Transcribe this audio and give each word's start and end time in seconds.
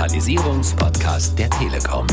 Digitalisierungspodcast 0.00 1.38
der 1.38 1.50
Telekom. 1.50 2.06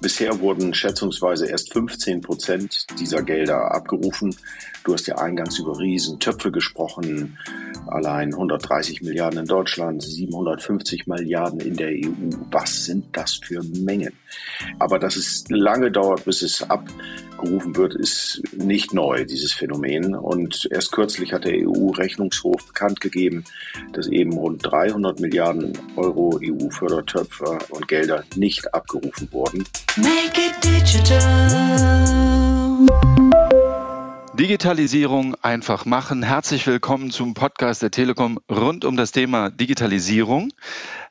Bisher 0.00 0.40
wurden 0.40 0.74
schätzungsweise 0.74 1.46
erst 1.46 1.72
15 1.72 2.20
Prozent 2.20 2.86
dieser 2.98 3.22
Gelder 3.22 3.70
abgerufen. 3.70 4.34
Du 4.82 4.92
hast 4.92 5.06
ja 5.06 5.18
eingangs 5.18 5.60
über 5.60 5.78
Riesentöpfe 5.78 6.50
gesprochen. 6.50 7.38
Allein 7.86 8.34
130 8.34 9.02
Milliarden 9.02 9.38
in 9.38 9.46
Deutschland, 9.46 10.02
750 10.02 11.06
Milliarden 11.06 11.60
in 11.60 11.76
der 11.76 11.90
EU. 11.90 12.10
Was 12.50 12.86
sind 12.86 13.16
das 13.16 13.34
für 13.34 13.62
Mengen? 13.62 14.14
Aber 14.78 14.98
dass 14.98 15.16
es 15.16 15.44
lange 15.48 15.90
dauert, 15.90 16.24
bis 16.24 16.42
es 16.42 16.62
abgerufen 16.62 17.76
wird, 17.76 17.94
ist 17.94 18.42
nicht 18.52 18.94
neu, 18.94 19.24
dieses 19.24 19.52
Phänomen. 19.52 20.14
Und 20.14 20.68
erst 20.70 20.92
kürzlich 20.92 21.32
hat 21.32 21.44
der 21.44 21.54
EU-Rechnungshof 21.54 22.66
bekannt 22.66 23.00
gegeben, 23.00 23.44
dass 23.92 24.08
eben 24.08 24.32
rund 24.32 24.64
300 24.64 25.20
Milliarden 25.20 25.72
Euro 25.96 26.38
EU-Fördertöpfe 26.42 27.58
und 27.70 27.88
Gelder 27.88 28.24
nicht 28.36 28.72
abgerufen 28.74 29.28
wurden. 29.32 29.64
Make 29.96 30.40
it 30.40 30.64
digital. 30.64 31.03
Digitalisierung 34.54 35.34
einfach 35.42 35.84
machen. 35.84 36.22
Herzlich 36.22 36.64
willkommen 36.68 37.10
zum 37.10 37.34
Podcast 37.34 37.82
der 37.82 37.90
Telekom 37.90 38.38
rund 38.48 38.84
um 38.84 38.96
das 38.96 39.10
Thema 39.10 39.50
Digitalisierung. 39.50 40.52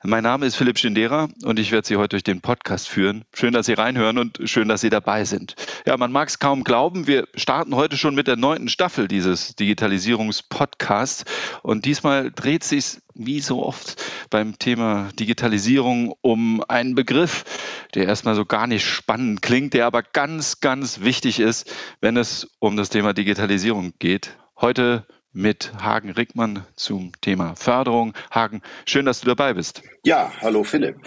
Mein 0.01 0.23
Name 0.23 0.45
ist 0.45 0.55
Philipp 0.55 0.79
Schindera 0.79 1.27
und 1.43 1.59
ich 1.59 1.73
werde 1.73 1.85
Sie 1.85 1.97
heute 1.97 2.11
durch 2.11 2.23
den 2.23 2.39
Podcast 2.39 2.87
führen. 2.87 3.25
Schön, 3.33 3.51
dass 3.51 3.65
Sie 3.65 3.73
reinhören 3.73 4.17
und 4.17 4.39
schön, 4.45 4.69
dass 4.69 4.79
Sie 4.79 4.89
dabei 4.89 5.25
sind. 5.25 5.55
Ja, 5.85 5.97
man 5.97 6.13
mag 6.13 6.29
es 6.29 6.39
kaum 6.39 6.63
glauben, 6.63 7.05
wir 7.05 7.27
starten 7.35 7.75
heute 7.75 7.97
schon 7.97 8.15
mit 8.15 8.27
der 8.27 8.37
neunten 8.37 8.69
Staffel 8.69 9.09
dieses 9.09 9.57
Digitalisierungspodcasts 9.57 11.25
und 11.63 11.83
diesmal 11.83 12.31
dreht 12.31 12.63
sich 12.63 12.99
wie 13.15 13.39
so 13.39 13.63
oft 13.63 14.01
beim 14.29 14.57
Thema 14.59 15.09
Digitalisierung 15.19 16.13
um 16.21 16.63
einen 16.67 16.95
Begriff, 16.95 17.45
der 17.93 18.07
erstmal 18.07 18.35
so 18.35 18.45
gar 18.45 18.67
nicht 18.67 18.85
spannend 18.85 19.41
klingt, 19.41 19.73
der 19.73 19.85
aber 19.85 20.03
ganz, 20.03 20.59
ganz 20.59 21.01
wichtig 21.01 21.39
ist, 21.39 21.73
wenn 22.01 22.17
es 22.17 22.49
um 22.59 22.75
das 22.75 22.89
Thema 22.89 23.13
Digitalisierung 23.13 23.93
geht. 23.99 24.37
Heute 24.59 25.05
mit 25.33 25.73
Hagen 25.81 26.11
Rickmann 26.11 26.65
zum 26.75 27.11
Thema 27.19 27.55
Förderung. 27.55 28.13
Hagen, 28.31 28.61
schön, 28.85 29.05
dass 29.05 29.21
du 29.21 29.27
dabei 29.27 29.53
bist. 29.53 29.81
Ja, 30.05 30.31
hallo 30.41 30.63
Philipp. 30.63 30.97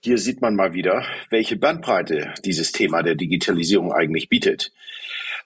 Hier 0.00 0.16
sieht 0.18 0.40
man 0.40 0.54
mal 0.54 0.72
wieder, 0.74 1.04
welche 1.30 1.56
Bandbreite 1.56 2.32
dieses 2.44 2.72
Thema 2.72 3.02
der 3.02 3.16
Digitalisierung 3.16 3.92
eigentlich 3.92 4.28
bietet. 4.28 4.72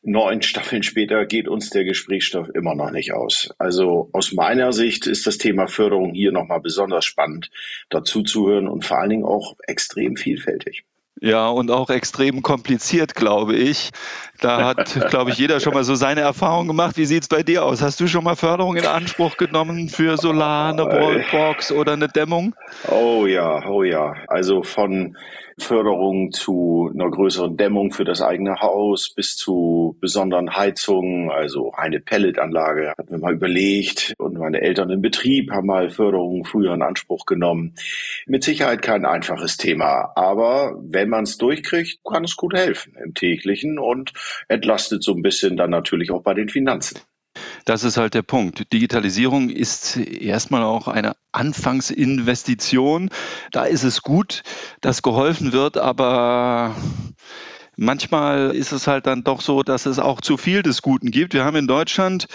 Neun 0.03 0.43
Staffeln 0.43 0.83
später 0.83 1.27
geht 1.27 1.49
uns 1.49 1.71
der 1.71 1.85
Gesprächsstoff 1.85 2.49
immer 2.55 2.75
noch 2.75 2.91
nicht 2.91 3.13
aus. 3.13 3.51
Also 3.59 4.09
aus 4.13 4.33
meiner 4.33 4.73
Sicht 4.73 5.07
ist 5.07 5.27
das 5.27 5.39
Thema 5.39 5.67
Förderung 5.67 6.15
hier 6.15 6.33
nochmal 6.33 6.61
besonders 6.61 7.05
spannend, 7.05 7.51
dazu 7.91 8.23
zu 8.23 8.49
hören 8.49 8.69
und 8.69 8.85
vor 8.85 8.99
allen 8.99 9.11
Dingen 9.11 9.25
auch 9.25 9.57
extrem 9.67 10.17
vielfältig. 10.17 10.85
Ja, 11.21 11.49
und 11.49 11.71
auch 11.71 11.91
extrem 11.91 12.43
kompliziert, 12.43 13.15
glaube 13.15 13.57
ich. 13.57 13.91
Da 14.41 14.65
hat, 14.65 15.09
glaube 15.11 15.31
ich, 15.31 15.39
jeder 15.39 15.59
schon 15.59 15.75
mal 15.75 15.83
so 15.83 15.97
seine 15.97 16.21
Erfahrungen 16.21 16.69
gemacht. 16.69 16.97
Wie 16.97 17.07
sieht 17.07 17.23
es 17.25 17.29
bei 17.29 17.43
dir 17.43 17.65
aus? 17.65 17.83
Hast 17.83 17.99
du 17.99 18.07
schon 18.07 18.23
mal 18.23 18.37
Förderung 18.37 18.77
in 18.77 18.87
Anspruch 18.87 19.37
genommen 19.37 19.89
für 19.89 20.17
Solar, 20.17 20.73
eine 20.73 20.85
Wallbox 20.85 21.73
oder 21.73 21.95
eine 21.95 22.07
Dämmung? 22.07 22.55
Oh 22.89 23.27
ja, 23.27 23.69
oh 23.69 23.83
ja. 23.83 24.15
Also 24.29 24.63
von 24.63 25.17
Förderung 25.59 26.31
zu 26.31 26.91
einer 26.95 27.11
größeren 27.11 27.57
Dämmung 27.57 27.91
für 27.91 28.05
das 28.05 28.23
eigene 28.23 28.61
Haus 28.61 29.13
bis 29.13 29.37
zu 29.37 29.97
besonderen 30.01 30.55
Heizungen, 30.55 31.31
also 31.31 31.73
eine 31.77 31.99
Pelletanlage, 31.99 32.93
hatten 32.97 33.11
wir 33.11 33.19
mal 33.19 33.35
überlegt. 33.35 34.15
Und 34.19 34.39
meine 34.39 34.61
Eltern 34.61 34.91
im 34.91 35.01
Betrieb 35.01 35.51
haben 35.51 35.67
mal 35.67 35.91
Förderung 35.91 36.45
früher 36.45 36.75
in 36.75 36.83
Anspruch 36.83 37.27
genommen. 37.27 37.75
Mit 38.27 38.45
Sicherheit 38.45 38.83
kein 38.83 39.05
einfaches 39.05 39.57
Thema, 39.57 40.13
aber 40.15 40.77
wenn 40.81 41.08
man 41.09 41.25
es 41.25 41.39
durchkriegt, 41.39 42.01
kann 42.05 42.25
es 42.25 42.37
gut 42.37 42.55
helfen 42.55 42.97
im 43.03 43.15
täglichen 43.15 43.79
und 43.79 44.13
entlastet 44.49 45.03
so 45.03 45.15
ein 45.15 45.23
bisschen 45.23 45.57
dann 45.57 45.71
natürlich 45.71 46.11
auch 46.11 46.23
bei 46.23 46.35
den 46.35 46.49
Finanzen. 46.49 47.01
Das 47.65 47.85
ist 47.85 47.97
halt 47.97 48.15
der 48.15 48.23
Punkt. 48.23 48.73
Digitalisierung 48.73 49.51
ist 49.51 49.97
erstmal 49.97 50.63
auch 50.63 50.89
eine 50.89 51.15
Anfangsinvestition. 51.33 53.11
Da 53.53 53.65
ist 53.65 53.85
es 53.85 54.03
gut, 54.03 54.43
dass 54.81 55.03
geholfen 55.03 55.53
wird, 55.53 55.77
aber 55.77 56.75
manchmal 57.77 58.55
ist 58.55 58.73
es 58.73 58.87
halt 58.87 59.07
dann 59.07 59.23
doch 59.23 59.41
so, 59.41 59.63
dass 59.63 59.87
es 59.87 59.99
auch 59.99 60.21
zu 60.21 60.37
viel 60.37 60.63
des 60.63 60.83
Guten 60.83 61.11
gibt. 61.11 61.35
Wir 61.35 61.45
haben 61.45 61.57
in 61.57 61.67
Deutschland 61.69 62.27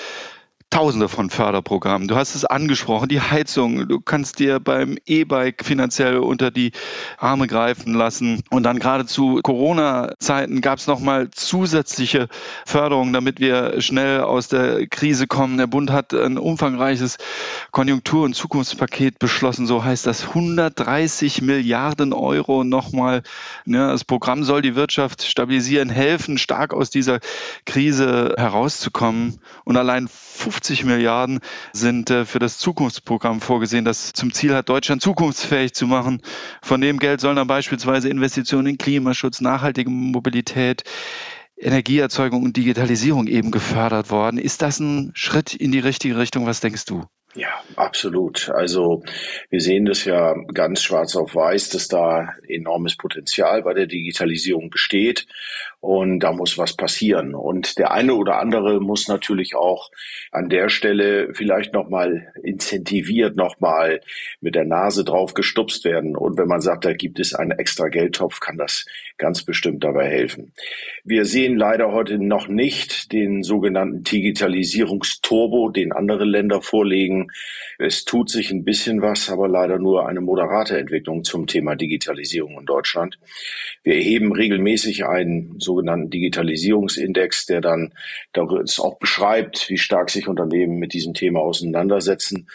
Tausende 0.70 1.08
von 1.08 1.30
Förderprogrammen. 1.30 2.08
Du 2.08 2.16
hast 2.16 2.34
es 2.34 2.46
angesprochen, 2.46 3.08
die 3.08 3.22
Heizung. 3.22 3.88
Du 3.88 4.00
kannst 4.00 4.40
dir 4.40 4.60
beim 4.60 4.98
E-Bike 5.06 5.64
finanziell 5.64 6.18
unter 6.18 6.50
die 6.50 6.72
Arme 7.20 7.46
greifen 7.46 7.94
lassen. 7.94 8.42
Und 8.50 8.64
dann 8.64 8.80
gerade 8.80 9.06
zu 9.06 9.40
Corona-Zeiten 9.44 10.62
gab 10.62 10.80
es 10.80 10.88
nochmal 10.88 11.30
zusätzliche 11.30 12.28
Förderungen, 12.66 13.14
damit 13.14 13.40
wir 13.40 13.82
schnell 13.82 14.22
aus 14.22 14.48
der 14.48 14.88
Krise 14.88 15.28
kommen. 15.28 15.58
Der 15.58 15.68
Bund 15.68 15.92
hat 15.92 16.14
ein 16.14 16.40
umfangreiches 16.40 17.18
Konjunktur- 17.72 18.26
und 18.26 18.34
Zukunftspaket 18.34 19.20
beschlossen. 19.20 19.68
So 19.68 19.84
heißt 19.84 20.08
das 20.08 20.30
130 20.30 21.44
Milliarden 21.44 22.14
Euro 22.14 22.64
nochmal. 22.64 23.22
Ja, 23.66 23.92
das 23.92 24.06
Programm 24.06 24.44
soll 24.44 24.64
die 24.64 24.76
Wirtschaft 24.76 25.22
stabilisieren, 25.22 25.90
helfen, 25.90 26.40
stark 26.40 26.74
aus 26.74 26.90
dieser 26.90 27.20
Krise 27.66 28.34
herauszukommen. 28.38 29.40
Und 29.66 29.78
allein 29.78 30.08
50 30.08 30.53
50 30.54 30.86
Milliarden 30.86 31.40
sind 31.74 32.10
äh, 32.12 32.26
für 32.26 32.40
das 32.40 32.60
Zukunftsprogramm 32.60 33.42
vorgesehen, 33.42 33.86
das 33.86 34.14
zum 34.14 34.32
Ziel 34.32 34.54
hat, 34.54 34.70
Deutschland 34.70 35.02
zukunftsfähig 35.02 35.74
zu 35.74 35.88
machen. 35.88 36.22
Von 36.62 36.80
dem 36.80 37.00
Geld 37.00 37.22
sollen 37.22 37.36
dann 37.36 37.48
beispielsweise 37.48 38.10
Investitionen 38.10 38.68
in 38.68 38.78
Klimaschutz, 38.78 39.42
nachhaltige 39.42 39.90
Mobilität, 39.90 40.84
Energieerzeugung 41.58 42.44
und 42.44 42.58
Digitalisierung 42.58 43.28
eben 43.28 43.52
gefördert 43.52 44.12
worden. 44.12 44.38
Ist 44.38 44.62
das 44.62 44.80
ein 44.80 45.12
Schritt 45.16 45.54
in 45.54 45.72
die 45.72 45.80
richtige 45.80 46.18
Richtung? 46.18 46.46
Was 46.46 46.62
denkst 46.62 46.86
du? 46.86 47.04
Ja, 47.36 47.50
absolut. 47.76 48.50
Also 48.50 49.04
wir 49.50 49.60
sehen 49.60 49.86
das 49.86 50.06
ja 50.06 50.36
ganz 50.54 50.84
schwarz 50.84 51.16
auf 51.16 51.34
weiß, 51.34 51.70
dass 51.70 51.88
da 51.88 52.30
enormes 52.48 52.96
Potenzial 52.96 53.64
bei 53.64 53.74
der 53.74 53.88
Digitalisierung 53.88 54.70
besteht 54.70 55.26
und 55.84 56.22
da 56.22 56.32
muss 56.32 56.58
was 56.58 56.78
passieren. 56.78 57.36
Und 57.36 57.78
der 57.78 57.92
eine 57.92 58.16
oder 58.16 58.40
andere 58.40 58.80
muss 58.80 59.10
natürlich 59.10 59.54
auch 59.54 59.92
an 60.32 60.48
der 60.48 60.70
Stelle 60.70 61.34
vielleicht 61.34 61.74
nochmal 61.74 62.32
incentiviert, 62.42 63.36
nochmal 63.36 64.00
mit 64.40 64.56
der 64.56 64.64
Nase 64.64 65.04
drauf 65.04 65.34
gestupst 65.34 65.84
werden. 65.84 66.16
Und 66.16 66.38
wenn 66.38 66.48
man 66.48 66.62
sagt, 66.62 66.86
da 66.86 66.94
gibt 66.94 67.20
es 67.20 67.36
einen 67.36 67.52
extra 67.52 67.90
Geldtopf, 67.90 68.40
kann 68.40 68.58
das 68.58 68.86
ganz 69.18 69.44
bestimmt 69.44 69.84
dabei 69.84 70.08
helfen. 70.08 70.54
Wir 71.04 71.26
sehen 71.26 71.58
leider 71.58 71.92
heute 71.92 72.18
noch 72.18 72.48
nicht 72.48 73.12
den 73.12 73.44
sogenannten 73.44 74.04
Digitalisierungsturbo, 74.04 75.68
den 75.68 75.92
andere 75.92 76.24
Länder 76.24 76.62
vorlegen. 76.62 77.28
Es 77.78 78.06
tut 78.06 78.30
sich 78.30 78.52
ein 78.52 78.64
bisschen 78.64 79.02
was, 79.02 79.30
aber 79.30 79.50
leider 79.50 79.80
nur 79.80 80.08
eine 80.08 80.22
moderate 80.22 80.78
Entwicklung 80.78 81.26
zum 81.26 81.46
Thema 81.46 81.76
Digitalisierung 81.76 82.58
in 82.58 82.66
Deutschland. 82.66 83.20
Wir 83.84 83.96
erheben 83.96 84.32
regelmäßig 84.32 85.06
einen 85.06 85.60
sogenannten 85.74 86.10
Digitalisierungsindex, 86.10 87.48
der 87.48 87.62
dann 87.62 87.94
das 88.32 88.80
auch 88.80 88.98
beschreibt, 89.00 89.70
wie 89.70 89.78
stark 89.78 90.10
sich 90.10 90.28
Unternehmen 90.28 90.78
mit 90.78 90.94
diesem 90.94 91.14
Thema 91.14 91.40
auseinandersetzen. 91.40 92.48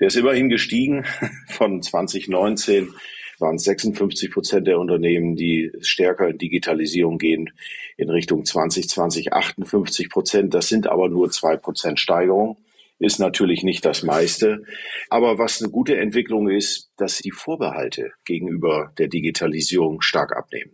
Der 0.00 0.08
ist 0.08 0.16
immerhin 0.16 0.48
gestiegen 0.48 1.04
von 1.48 1.82
2019 1.82 2.92
waren 3.38 3.56
es 3.56 3.64
56 3.64 4.30
Prozent 4.30 4.66
der 4.66 4.78
Unternehmen, 4.78 5.34
die 5.34 5.72
stärker 5.80 6.28
in 6.28 6.38
Digitalisierung 6.38 7.18
gehen, 7.18 7.50
in 7.96 8.08
Richtung 8.08 8.44
2020 8.44 9.32
58 9.32 10.08
Prozent. 10.08 10.54
Das 10.54 10.68
sind 10.68 10.86
aber 10.86 11.08
nur 11.08 11.30
zwei 11.30 11.56
Prozent 11.56 11.98
Steigerung 11.98 12.56
ist 13.04 13.18
natürlich 13.18 13.62
nicht 13.62 13.84
das 13.84 14.02
meiste. 14.02 14.64
Aber 15.10 15.38
was 15.38 15.60
eine 15.60 15.70
gute 15.70 15.96
Entwicklung 15.96 16.48
ist, 16.48 16.90
dass 16.96 17.18
die 17.18 17.30
Vorbehalte 17.30 18.12
gegenüber 18.24 18.92
der 18.98 19.08
Digitalisierung 19.08 20.00
stark 20.00 20.36
abnehmen. 20.36 20.72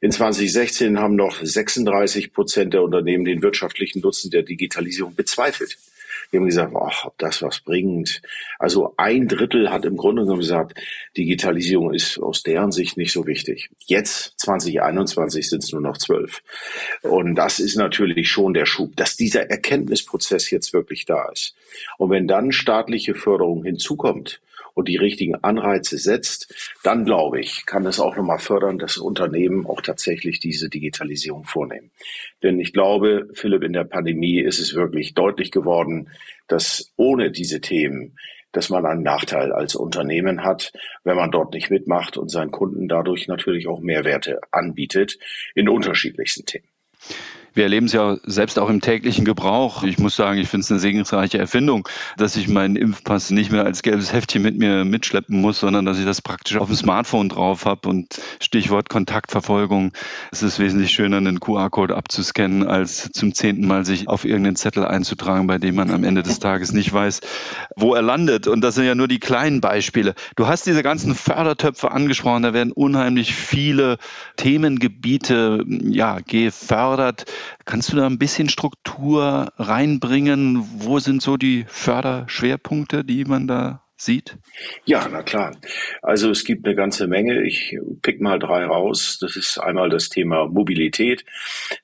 In 0.00 0.10
2016 0.10 0.98
haben 0.98 1.16
noch 1.16 1.42
36 1.42 2.32
Prozent 2.32 2.74
der 2.74 2.82
Unternehmen 2.82 3.24
den 3.24 3.42
wirtschaftlichen 3.42 4.00
Nutzen 4.00 4.30
der 4.30 4.42
Digitalisierung 4.42 5.14
bezweifelt. 5.14 5.78
Die 6.32 6.36
haben 6.36 6.46
gesagt, 6.46 6.74
ach, 6.76 7.04
ob 7.06 7.18
das 7.18 7.42
was 7.42 7.60
bringt. 7.60 8.22
Also 8.58 8.94
ein 8.96 9.28
Drittel 9.28 9.70
hat 9.70 9.84
im 9.84 9.96
Grunde 9.96 10.22
genommen 10.22 10.40
gesagt, 10.40 10.78
Digitalisierung 11.16 11.92
ist 11.92 12.18
aus 12.18 12.42
deren 12.42 12.72
Sicht 12.72 12.96
nicht 12.96 13.12
so 13.12 13.26
wichtig. 13.26 13.70
Jetzt, 13.86 14.38
2021, 14.38 15.48
sind 15.48 15.64
es 15.64 15.72
nur 15.72 15.80
noch 15.80 15.98
zwölf. 15.98 16.42
Und 17.02 17.34
das 17.34 17.60
ist 17.60 17.76
natürlich 17.76 18.28
schon 18.28 18.54
der 18.54 18.66
Schub, 18.66 18.96
dass 18.96 19.16
dieser 19.16 19.50
Erkenntnisprozess 19.50 20.50
jetzt 20.50 20.72
wirklich 20.72 21.04
da 21.04 21.28
ist. 21.30 21.54
Und 21.98 22.10
wenn 22.10 22.26
dann 22.26 22.52
staatliche 22.52 23.14
Förderung 23.14 23.64
hinzukommt, 23.64 24.40
und 24.76 24.88
die 24.88 24.96
richtigen 24.96 25.36
Anreize 25.36 25.96
setzt, 25.96 26.54
dann 26.82 27.06
glaube 27.06 27.40
ich, 27.40 27.64
kann 27.64 27.86
es 27.86 27.98
auch 27.98 28.14
nochmal 28.14 28.38
fördern, 28.38 28.78
dass 28.78 28.98
Unternehmen 28.98 29.66
auch 29.66 29.80
tatsächlich 29.80 30.38
diese 30.38 30.68
Digitalisierung 30.68 31.44
vornehmen. 31.44 31.90
Denn 32.42 32.60
ich 32.60 32.74
glaube, 32.74 33.26
Philipp, 33.32 33.62
in 33.62 33.72
der 33.72 33.84
Pandemie 33.84 34.38
ist 34.38 34.60
es 34.60 34.74
wirklich 34.74 35.14
deutlich 35.14 35.50
geworden, 35.50 36.10
dass 36.46 36.92
ohne 36.96 37.30
diese 37.30 37.60
Themen 37.60 38.16
dass 38.52 38.70
man 38.70 38.86
einen 38.86 39.02
Nachteil 39.02 39.52
als 39.52 39.74
Unternehmen 39.74 40.42
hat, 40.42 40.72
wenn 41.04 41.16
man 41.16 41.30
dort 41.30 41.52
nicht 41.52 41.70
mitmacht 41.70 42.16
und 42.16 42.30
seinen 42.30 42.50
Kunden 42.50 42.88
dadurch 42.88 43.28
natürlich 43.28 43.68
auch 43.68 43.80
Mehrwerte 43.80 44.40
anbietet 44.50 45.18
in 45.54 45.68
unterschiedlichsten 45.68 46.46
Themen. 46.46 46.68
Wir 47.56 47.64
erleben 47.64 47.86
es 47.86 47.94
ja 47.94 48.18
selbst 48.24 48.58
auch 48.58 48.68
im 48.68 48.82
täglichen 48.82 49.24
Gebrauch. 49.24 49.82
Ich 49.82 49.96
muss 49.96 50.14
sagen, 50.14 50.38
ich 50.38 50.46
finde 50.46 50.64
es 50.64 50.70
eine 50.70 50.78
segensreiche 50.78 51.38
Erfindung, 51.38 51.88
dass 52.18 52.36
ich 52.36 52.48
meinen 52.48 52.76
Impfpass 52.76 53.30
nicht 53.30 53.50
mehr 53.50 53.64
als 53.64 53.80
gelbes 53.80 54.12
Heftchen 54.12 54.42
mit 54.42 54.58
mir 54.58 54.84
mitschleppen 54.84 55.40
muss, 55.40 55.60
sondern 55.60 55.86
dass 55.86 55.98
ich 55.98 56.04
das 56.04 56.20
praktisch 56.20 56.58
auf 56.58 56.66
dem 56.66 56.76
Smartphone 56.76 57.30
drauf 57.30 57.64
habe 57.64 57.88
und 57.88 58.20
Stichwort 58.40 58.90
Kontaktverfolgung. 58.90 59.92
Es 60.32 60.42
ist 60.42 60.58
wesentlich 60.58 60.90
schöner, 60.90 61.16
einen 61.16 61.40
QR-Code 61.40 61.96
abzuscannen, 61.96 62.68
als 62.68 63.10
zum 63.12 63.32
zehnten 63.32 63.66
Mal 63.66 63.86
sich 63.86 64.06
auf 64.06 64.26
irgendeinen 64.26 64.56
Zettel 64.56 64.84
einzutragen, 64.84 65.46
bei 65.46 65.56
dem 65.56 65.76
man 65.76 65.90
am 65.90 66.04
Ende 66.04 66.22
des 66.22 66.38
Tages 66.38 66.72
nicht 66.72 66.92
weiß, 66.92 67.22
wo 67.74 67.94
er 67.94 68.02
landet. 68.02 68.48
Und 68.48 68.60
das 68.60 68.74
sind 68.74 68.84
ja 68.84 68.94
nur 68.94 69.08
die 69.08 69.18
kleinen 69.18 69.62
Beispiele. 69.62 70.14
Du 70.36 70.46
hast 70.46 70.66
diese 70.66 70.82
ganzen 70.82 71.14
Fördertöpfe 71.14 71.90
angesprochen. 71.90 72.42
Da 72.42 72.52
werden 72.52 72.72
unheimlich 72.72 73.34
viele 73.34 73.96
Themengebiete 74.36 75.64
ja, 75.66 76.18
gefördert. 76.18 77.24
Kannst 77.64 77.92
du 77.92 77.96
da 77.96 78.06
ein 78.06 78.18
bisschen 78.18 78.48
Struktur 78.48 79.52
reinbringen? 79.56 80.66
Wo 80.78 80.98
sind 80.98 81.22
so 81.22 81.36
die 81.36 81.64
Förderschwerpunkte, 81.68 83.04
die 83.04 83.24
man 83.24 83.46
da 83.46 83.82
sieht? 83.96 84.36
Ja, 84.84 85.08
na 85.10 85.22
klar. 85.22 85.56
Also 86.02 86.30
es 86.30 86.44
gibt 86.44 86.66
eine 86.66 86.76
ganze 86.76 87.06
Menge. 87.06 87.42
Ich 87.42 87.78
pick 88.02 88.20
mal 88.20 88.38
drei 88.38 88.64
raus. 88.64 89.18
Das 89.20 89.36
ist 89.36 89.58
einmal 89.58 89.88
das 89.88 90.08
Thema 90.08 90.46
Mobilität. 90.46 91.24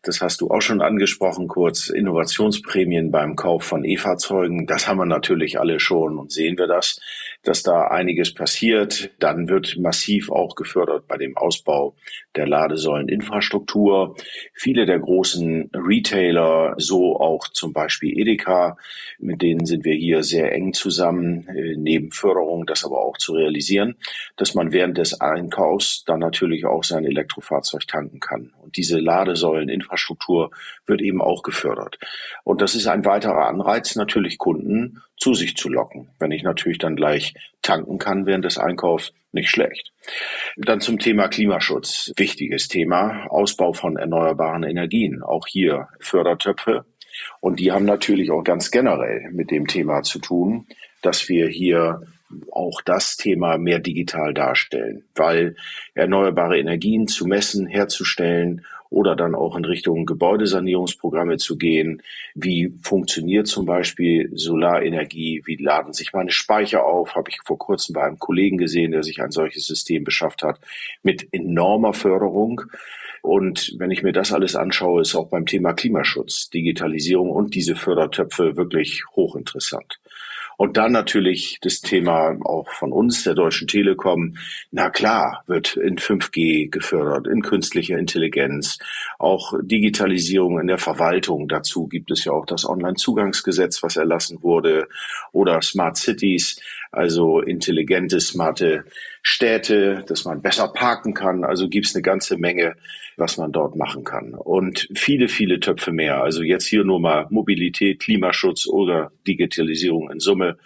Das 0.02 0.20
hast 0.20 0.40
du 0.40 0.50
auch 0.50 0.60
schon 0.60 0.82
angesprochen, 0.82 1.48
kurz 1.48 1.88
Innovationsprämien 1.88 3.10
beim 3.10 3.36
Kauf 3.36 3.64
von 3.64 3.84
E-Fahrzeugen. 3.84 4.66
Das 4.66 4.86
haben 4.86 4.98
wir 4.98 5.06
natürlich 5.06 5.58
alle 5.58 5.80
schon 5.80 6.18
und 6.18 6.32
sehen 6.32 6.58
wir 6.58 6.66
das 6.66 7.00
dass 7.42 7.62
da 7.62 7.88
einiges 7.88 8.32
passiert. 8.34 9.10
Dann 9.18 9.48
wird 9.48 9.76
massiv 9.78 10.30
auch 10.30 10.54
gefördert 10.54 11.08
bei 11.08 11.16
dem 11.16 11.36
Ausbau 11.36 11.94
der 12.36 12.46
Ladesäuleninfrastruktur. 12.46 14.16
Viele 14.54 14.86
der 14.86 15.00
großen 15.00 15.70
Retailer, 15.74 16.74
so 16.78 17.18
auch 17.18 17.48
zum 17.48 17.72
Beispiel 17.72 18.18
Edeka, 18.18 18.76
mit 19.18 19.42
denen 19.42 19.66
sind 19.66 19.84
wir 19.84 19.94
hier 19.94 20.22
sehr 20.22 20.52
eng 20.52 20.72
zusammen, 20.72 21.46
äh, 21.48 21.76
neben 21.76 22.12
Förderung, 22.12 22.66
das 22.66 22.84
aber 22.84 23.00
auch 23.00 23.18
zu 23.18 23.32
realisieren, 23.34 23.96
dass 24.36 24.54
man 24.54 24.72
während 24.72 24.98
des 24.98 25.20
Einkaufs 25.20 26.04
dann 26.04 26.20
natürlich 26.20 26.64
auch 26.64 26.84
sein 26.84 27.04
Elektrofahrzeug 27.04 27.86
tanken 27.86 28.20
kann. 28.20 28.52
Und 28.62 28.76
diese 28.76 28.98
Ladesäuleninfrastruktur 28.98 30.50
wird 30.86 31.00
eben 31.00 31.20
auch 31.20 31.42
gefördert. 31.42 31.98
Und 32.44 32.60
das 32.60 32.74
ist 32.74 32.86
ein 32.86 33.04
weiterer 33.04 33.48
Anreiz, 33.48 33.96
natürlich 33.96 34.38
Kunden 34.38 35.02
zu 35.22 35.34
sich 35.34 35.56
zu 35.56 35.68
locken. 35.68 36.08
Wenn 36.18 36.32
ich 36.32 36.42
natürlich 36.42 36.78
dann 36.78 36.96
gleich 36.96 37.34
tanken 37.62 37.98
kann 37.98 38.26
während 38.26 38.44
des 38.44 38.58
Einkaufs, 38.58 39.12
nicht 39.30 39.50
schlecht. 39.50 39.92
Dann 40.56 40.80
zum 40.80 40.98
Thema 40.98 41.28
Klimaschutz. 41.28 42.12
Wichtiges 42.16 42.66
Thema. 42.66 43.28
Ausbau 43.30 43.72
von 43.72 43.96
erneuerbaren 43.96 44.64
Energien. 44.64 45.22
Auch 45.22 45.46
hier 45.46 45.86
Fördertöpfe. 46.00 46.86
Und 47.38 47.60
die 47.60 47.70
haben 47.70 47.84
natürlich 47.84 48.32
auch 48.32 48.42
ganz 48.42 48.72
generell 48.72 49.30
mit 49.30 49.52
dem 49.52 49.68
Thema 49.68 50.02
zu 50.02 50.18
tun, 50.18 50.66
dass 51.02 51.28
wir 51.28 51.46
hier 51.46 52.02
auch 52.50 52.82
das 52.82 53.16
Thema 53.16 53.58
mehr 53.58 53.78
digital 53.78 54.34
darstellen, 54.34 55.04
weil 55.14 55.54
erneuerbare 55.94 56.58
Energien 56.58 57.06
zu 57.06 57.26
messen, 57.26 57.68
herzustellen 57.68 58.64
oder 58.92 59.16
dann 59.16 59.34
auch 59.34 59.56
in 59.56 59.64
Richtung 59.64 60.04
Gebäudesanierungsprogramme 60.06 61.38
zu 61.38 61.56
gehen. 61.56 62.02
Wie 62.34 62.72
funktioniert 62.82 63.46
zum 63.46 63.64
Beispiel 63.64 64.30
Solarenergie? 64.34 65.42
Wie 65.46 65.56
laden 65.56 65.94
sich 65.94 66.12
meine 66.12 66.30
Speicher 66.30 66.84
auf? 66.84 67.14
Habe 67.14 67.30
ich 67.30 67.38
vor 67.44 67.58
kurzem 67.58 67.94
bei 67.94 68.02
einem 68.02 68.18
Kollegen 68.18 68.58
gesehen, 68.58 68.92
der 68.92 69.02
sich 69.02 69.22
ein 69.22 69.30
solches 69.30 69.66
System 69.66 70.04
beschafft 70.04 70.42
hat, 70.42 70.60
mit 71.02 71.26
enormer 71.32 71.94
Förderung. 71.94 72.62
Und 73.22 73.74
wenn 73.78 73.90
ich 73.90 74.02
mir 74.02 74.12
das 74.12 74.32
alles 74.32 74.56
anschaue, 74.56 75.00
ist 75.00 75.14
auch 75.14 75.28
beim 75.28 75.46
Thema 75.46 75.72
Klimaschutz, 75.72 76.50
Digitalisierung 76.50 77.30
und 77.30 77.54
diese 77.54 77.76
Fördertöpfe 77.76 78.56
wirklich 78.56 79.04
hochinteressant. 79.16 80.00
Und 80.62 80.76
dann 80.76 80.92
natürlich 80.92 81.58
das 81.60 81.80
Thema 81.80 82.38
auch 82.44 82.70
von 82.70 82.92
uns, 82.92 83.24
der 83.24 83.34
Deutschen 83.34 83.66
Telekom. 83.66 84.36
Na 84.70 84.90
klar, 84.90 85.42
wird 85.48 85.76
in 85.76 85.96
5G 85.96 86.70
gefördert, 86.70 87.26
in 87.26 87.42
künstlicher 87.42 87.98
Intelligenz, 87.98 88.78
auch 89.18 89.54
Digitalisierung 89.60 90.60
in 90.60 90.68
der 90.68 90.78
Verwaltung. 90.78 91.48
Dazu 91.48 91.88
gibt 91.88 92.12
es 92.12 92.24
ja 92.24 92.30
auch 92.30 92.46
das 92.46 92.64
Onlinezugangsgesetz, 92.64 93.82
was 93.82 93.96
erlassen 93.96 94.40
wurde, 94.44 94.86
oder 95.32 95.60
Smart 95.62 95.96
Cities, 95.96 96.60
also 96.92 97.40
intelligente, 97.40 98.20
smarte 98.20 98.84
Städte, 99.22 100.04
dass 100.08 100.24
man 100.24 100.42
besser 100.42 100.68
parken 100.68 101.14
kann. 101.14 101.44
Also 101.44 101.68
gibt 101.68 101.86
es 101.86 101.94
eine 101.94 102.02
ganze 102.02 102.36
Menge, 102.36 102.74
was 103.16 103.36
man 103.36 103.52
dort 103.52 103.76
machen 103.76 104.02
kann. 104.02 104.34
Und 104.34 104.88
viele, 104.94 105.28
viele 105.28 105.60
Töpfe 105.60 105.92
mehr. 105.92 106.22
Also 106.22 106.42
jetzt 106.42 106.66
hier 106.66 106.84
nur 106.84 107.00
mal 107.00 107.26
Mobilität, 107.30 108.00
Klimaschutz 108.00 108.66
oder 108.66 109.12
Digitalisierung 109.26 110.10
in 110.10 110.18
Summe. 110.18 110.58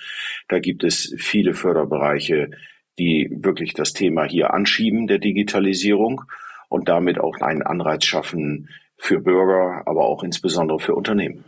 Da 0.48 0.58
gibt 0.58 0.84
es 0.84 1.14
viele 1.18 1.52
Förderbereiche, 1.52 2.50
die 2.98 3.30
wirklich 3.30 3.74
das 3.74 3.92
Thema 3.92 4.24
hier 4.24 4.54
anschieben, 4.54 5.06
der 5.06 5.18
Digitalisierung 5.18 6.22
und 6.70 6.88
damit 6.88 7.20
auch 7.20 7.40
einen 7.42 7.62
Anreiz 7.62 8.06
schaffen 8.06 8.70
für 8.96 9.20
Bürger, 9.20 9.82
aber 9.86 10.06
auch 10.06 10.22
insbesondere 10.22 10.80
für 10.80 10.94
Unternehmen 10.94 11.44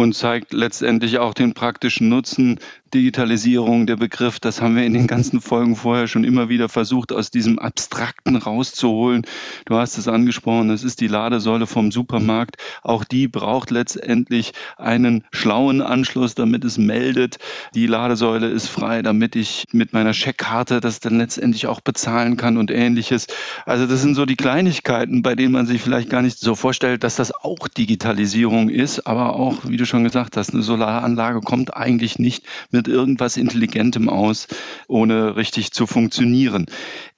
und 0.00 0.14
zeigt 0.14 0.52
letztendlich 0.52 1.18
auch 1.18 1.34
den 1.34 1.52
praktischen 1.52 2.08
Nutzen 2.08 2.58
Digitalisierung, 2.92 3.86
der 3.86 3.96
Begriff, 3.96 4.40
das 4.40 4.60
haben 4.60 4.74
wir 4.74 4.84
in 4.84 4.92
den 4.92 5.06
ganzen 5.06 5.40
Folgen 5.40 5.76
vorher 5.76 6.08
schon 6.08 6.24
immer 6.24 6.48
wieder 6.48 6.68
versucht, 6.68 7.12
aus 7.12 7.30
diesem 7.30 7.58
Abstrakten 7.58 8.36
rauszuholen. 8.36 9.26
Du 9.66 9.76
hast 9.76 9.96
es 9.96 10.08
angesprochen, 10.08 10.70
es 10.70 10.82
ist 10.82 11.00
die 11.00 11.06
Ladesäule 11.06 11.66
vom 11.66 11.92
Supermarkt. 11.92 12.56
Auch 12.82 13.04
die 13.04 13.28
braucht 13.28 13.70
letztendlich 13.70 14.52
einen 14.76 15.24
schlauen 15.30 15.82
Anschluss, 15.82 16.34
damit 16.34 16.64
es 16.64 16.78
meldet, 16.78 17.38
die 17.74 17.86
Ladesäule 17.86 18.48
ist 18.48 18.68
frei, 18.68 19.02
damit 19.02 19.36
ich 19.36 19.66
mit 19.72 19.92
meiner 19.92 20.12
Scheckkarte 20.12 20.80
das 20.80 21.00
dann 21.00 21.18
letztendlich 21.18 21.68
auch 21.68 21.80
bezahlen 21.80 22.36
kann 22.36 22.56
und 22.56 22.70
ähnliches. 22.70 23.28
Also 23.66 23.86
das 23.86 24.02
sind 24.02 24.16
so 24.16 24.26
die 24.26 24.36
Kleinigkeiten, 24.36 25.22
bei 25.22 25.34
denen 25.36 25.52
man 25.52 25.66
sich 25.66 25.80
vielleicht 25.80 26.10
gar 26.10 26.22
nicht 26.22 26.38
so 26.38 26.54
vorstellt, 26.56 27.04
dass 27.04 27.16
das 27.16 27.32
auch 27.32 27.68
Digitalisierung 27.68 28.68
ist, 28.68 29.06
aber 29.06 29.36
auch, 29.36 29.68
wie 29.68 29.76
du 29.76 29.86
schon 29.86 30.02
gesagt 30.02 30.36
hast, 30.36 30.52
eine 30.52 30.62
Solaranlage 30.62 31.40
kommt 31.40 31.76
eigentlich 31.76 32.18
nicht 32.18 32.44
mit 32.70 32.79
mit 32.80 32.88
irgendwas 32.88 33.36
Intelligentem 33.36 34.08
aus, 34.08 34.48
ohne 34.88 35.36
richtig 35.36 35.72
zu 35.72 35.86
funktionieren. 35.86 36.64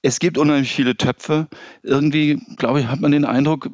Es 0.01 0.19
gibt 0.19 0.37
unheimlich 0.37 0.73
viele 0.73 0.97
Töpfe. 0.97 1.47
Irgendwie, 1.83 2.41
glaube 2.57 2.81
ich, 2.81 2.87
hat 2.87 2.99
man 2.99 3.13
den 3.13 3.23
Eindruck, 3.23 3.69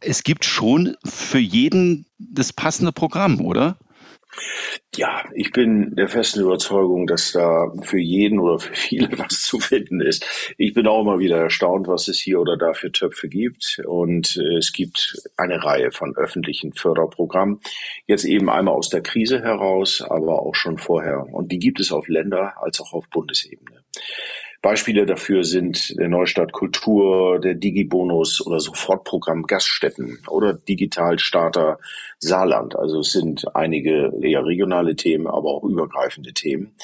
es 0.00 0.22
gibt 0.22 0.44
schon 0.44 0.96
für 1.02 1.38
jeden 1.38 2.04
das 2.18 2.52
passende 2.52 2.92
Programm, 2.92 3.40
oder? 3.40 3.78
Ja, 4.96 5.24
ich 5.34 5.52
bin 5.52 5.94
der 5.94 6.08
festen 6.08 6.40
Überzeugung, 6.40 7.06
dass 7.06 7.32
da 7.32 7.72
für 7.82 7.98
jeden 7.98 8.38
oder 8.40 8.58
für 8.58 8.74
viele 8.74 9.08
was 9.18 9.42
zu 9.42 9.60
finden 9.60 10.00
ist. 10.00 10.54
Ich 10.58 10.74
bin 10.74 10.86
auch 10.86 11.02
immer 11.02 11.18
wieder 11.18 11.38
erstaunt, 11.38 11.86
was 11.86 12.08
es 12.08 12.18
hier 12.18 12.40
oder 12.40 12.56
da 12.56 12.72
für 12.72 12.90
Töpfe 12.90 13.28
gibt. 13.28 13.80
Und 13.86 14.36
äh, 14.36 14.56
es 14.58 14.72
gibt 14.72 15.16
eine 15.36 15.62
Reihe 15.64 15.92
von 15.92 16.16
öffentlichen 16.16 16.72
Förderprogrammen. 16.72 17.60
Jetzt 18.06 18.24
eben 18.24 18.50
einmal 18.50 18.74
aus 18.74 18.88
der 18.88 19.02
Krise 19.02 19.40
heraus, 19.42 20.02
aber 20.02 20.42
auch 20.42 20.54
schon 20.54 20.78
vorher. 20.78 21.26
Und 21.32 21.52
die 21.52 21.58
gibt 21.58 21.80
es 21.80 21.92
auf 21.92 22.08
Länder- 22.08 22.54
als 22.60 22.80
auch 22.80 22.92
auf 22.92 23.08
Bundesebene. 23.08 23.84
Beispiele 24.62 25.06
dafür 25.06 25.44
sind 25.44 25.98
der 25.98 26.08
Neustadt 26.08 26.52
Kultur, 26.52 27.40
der 27.40 27.54
Digibonus 27.54 28.44
oder 28.46 28.60
Sofortprogramm 28.60 29.44
Gaststätten 29.44 30.18
oder 30.28 30.52
Digitalstarter 30.52 31.78
Saarland. 32.18 32.76
Also 32.76 33.00
es 33.00 33.12
sind 33.12 33.56
einige 33.56 34.12
eher 34.20 34.44
regionale 34.44 34.96
Themen, 34.96 35.26
aber 35.26 35.48
auch 35.48 35.64
übergreifende 35.64 36.34
Themen. 36.34 36.74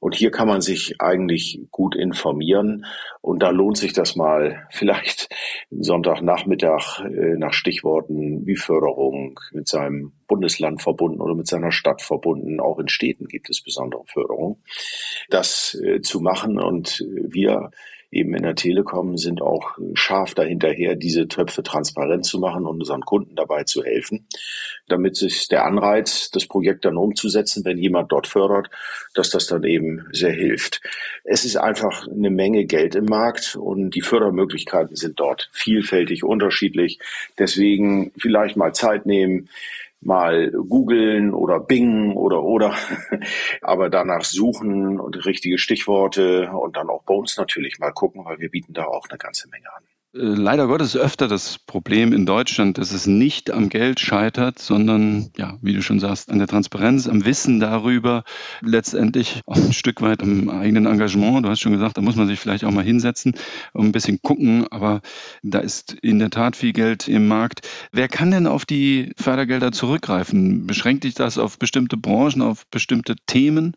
Und 0.00 0.14
hier 0.14 0.30
kann 0.30 0.48
man 0.48 0.62
sich 0.62 1.00
eigentlich 1.00 1.60
gut 1.70 1.94
informieren. 1.94 2.86
Und 3.20 3.42
da 3.42 3.50
lohnt 3.50 3.76
sich 3.76 3.92
das 3.92 4.16
mal 4.16 4.66
vielleicht 4.70 5.28
Sonntagnachmittag 5.70 7.04
äh, 7.04 7.36
nach 7.36 7.52
Stichworten 7.52 8.46
wie 8.46 8.56
Förderung 8.56 9.38
mit 9.52 9.68
seinem 9.68 10.12
Bundesland 10.26 10.82
verbunden 10.82 11.20
oder 11.20 11.34
mit 11.34 11.46
seiner 11.46 11.70
Stadt 11.70 12.02
verbunden. 12.02 12.60
Auch 12.60 12.78
in 12.78 12.88
Städten 12.88 13.26
gibt 13.26 13.50
es 13.50 13.62
besondere 13.62 14.04
Förderung. 14.06 14.62
Das 15.28 15.78
äh, 15.84 16.00
zu 16.00 16.20
machen 16.20 16.58
und 16.58 17.04
wir 17.06 17.70
eben 18.10 18.34
in 18.34 18.42
der 18.42 18.56
Telekom 18.56 19.16
sind 19.16 19.40
auch 19.40 19.78
scharf 19.94 20.34
dahinterher, 20.34 20.96
diese 20.96 21.28
Töpfe 21.28 21.62
transparent 21.62 22.24
zu 22.24 22.38
machen 22.38 22.66
und 22.66 22.80
unseren 22.80 23.02
Kunden 23.02 23.36
dabei 23.36 23.64
zu 23.64 23.84
helfen, 23.84 24.26
damit 24.88 25.16
sich 25.16 25.48
der 25.48 25.64
Anreiz, 25.64 26.30
das 26.30 26.46
Projekt 26.46 26.84
dann 26.84 26.96
umzusetzen, 26.96 27.64
wenn 27.64 27.78
jemand 27.78 28.10
dort 28.10 28.26
fördert, 28.26 28.70
dass 29.14 29.30
das 29.30 29.46
dann 29.46 29.62
eben 29.64 30.06
sehr 30.12 30.32
hilft. 30.32 30.80
Es 31.24 31.44
ist 31.44 31.56
einfach 31.56 32.08
eine 32.08 32.30
Menge 32.30 32.64
Geld 32.64 32.94
im 32.96 33.06
Markt 33.06 33.56
und 33.56 33.90
die 33.90 34.02
Fördermöglichkeiten 34.02 34.96
sind 34.96 35.20
dort 35.20 35.48
vielfältig 35.52 36.24
unterschiedlich. 36.24 36.98
Deswegen 37.38 38.12
vielleicht 38.18 38.56
mal 38.56 38.74
Zeit 38.74 39.06
nehmen, 39.06 39.48
mal 40.00 40.50
googeln 40.50 41.34
oder 41.34 41.60
bingen 41.60 42.16
oder 42.16 42.42
oder, 42.42 42.74
aber 43.62 43.90
danach 43.90 44.24
suchen 44.24 44.98
und 44.98 45.24
richtige 45.26 45.58
Stichworte 45.58 46.50
und 46.50 46.76
dann 46.76 46.88
auch 46.88 47.02
bei 47.02 47.14
uns 47.14 47.36
natürlich 47.36 47.78
mal 47.78 47.92
gucken, 47.92 48.24
weil 48.24 48.38
wir 48.38 48.50
bieten 48.50 48.72
da 48.72 48.84
auch 48.84 49.08
eine 49.08 49.18
ganze 49.18 49.48
Menge 49.48 49.72
an. 49.74 49.82
Äh, 50.12 50.18
leider 50.22 50.66
Gottes 50.66 50.96
öfter 50.96 51.28
das 51.28 51.58
Problem 51.58 52.12
in 52.12 52.26
Deutschland, 52.26 52.78
dass 52.78 52.92
es 52.92 53.06
nicht 53.06 53.50
am 53.50 53.68
Geld 53.68 54.00
scheitert, 54.00 54.58
sondern, 54.58 55.30
ja, 55.36 55.56
wie 55.62 55.72
du 55.72 55.82
schon 55.82 56.00
sagst, 56.00 56.30
an 56.30 56.38
der 56.38 56.48
Transparenz, 56.48 57.08
am 57.08 57.24
Wissen 57.24 57.60
darüber, 57.60 58.24
letztendlich 58.60 59.40
auch 59.46 59.56
ein 59.56 59.72
Stück 59.72 60.02
weit 60.02 60.22
am 60.22 60.48
eigenen 60.48 60.86
Engagement. 60.86 61.44
Du 61.44 61.48
hast 61.48 61.60
schon 61.60 61.72
gesagt, 61.72 61.96
da 61.96 62.00
muss 62.00 62.16
man 62.16 62.26
sich 62.26 62.40
vielleicht 62.40 62.64
auch 62.64 62.72
mal 62.72 62.84
hinsetzen 62.84 63.34
und 63.72 63.86
ein 63.86 63.92
bisschen 63.92 64.20
gucken, 64.20 64.66
aber 64.70 65.00
da 65.42 65.60
ist 65.60 65.92
in 66.02 66.18
der 66.18 66.30
Tat 66.30 66.56
viel 66.56 66.72
Geld 66.72 67.06
im 67.06 67.28
Markt. 67.28 67.68
Wer 67.92 68.08
kann 68.08 68.32
denn 68.32 68.46
auf 68.46 68.64
die 68.64 69.12
Fördergelder 69.16 69.70
zurückgreifen? 69.70 70.66
Beschränkt 70.66 71.04
sich 71.04 71.14
das 71.14 71.38
auf 71.38 71.58
bestimmte 71.58 71.96
Branchen, 71.96 72.42
auf 72.42 72.66
bestimmte 72.70 73.14
Themen? 73.26 73.76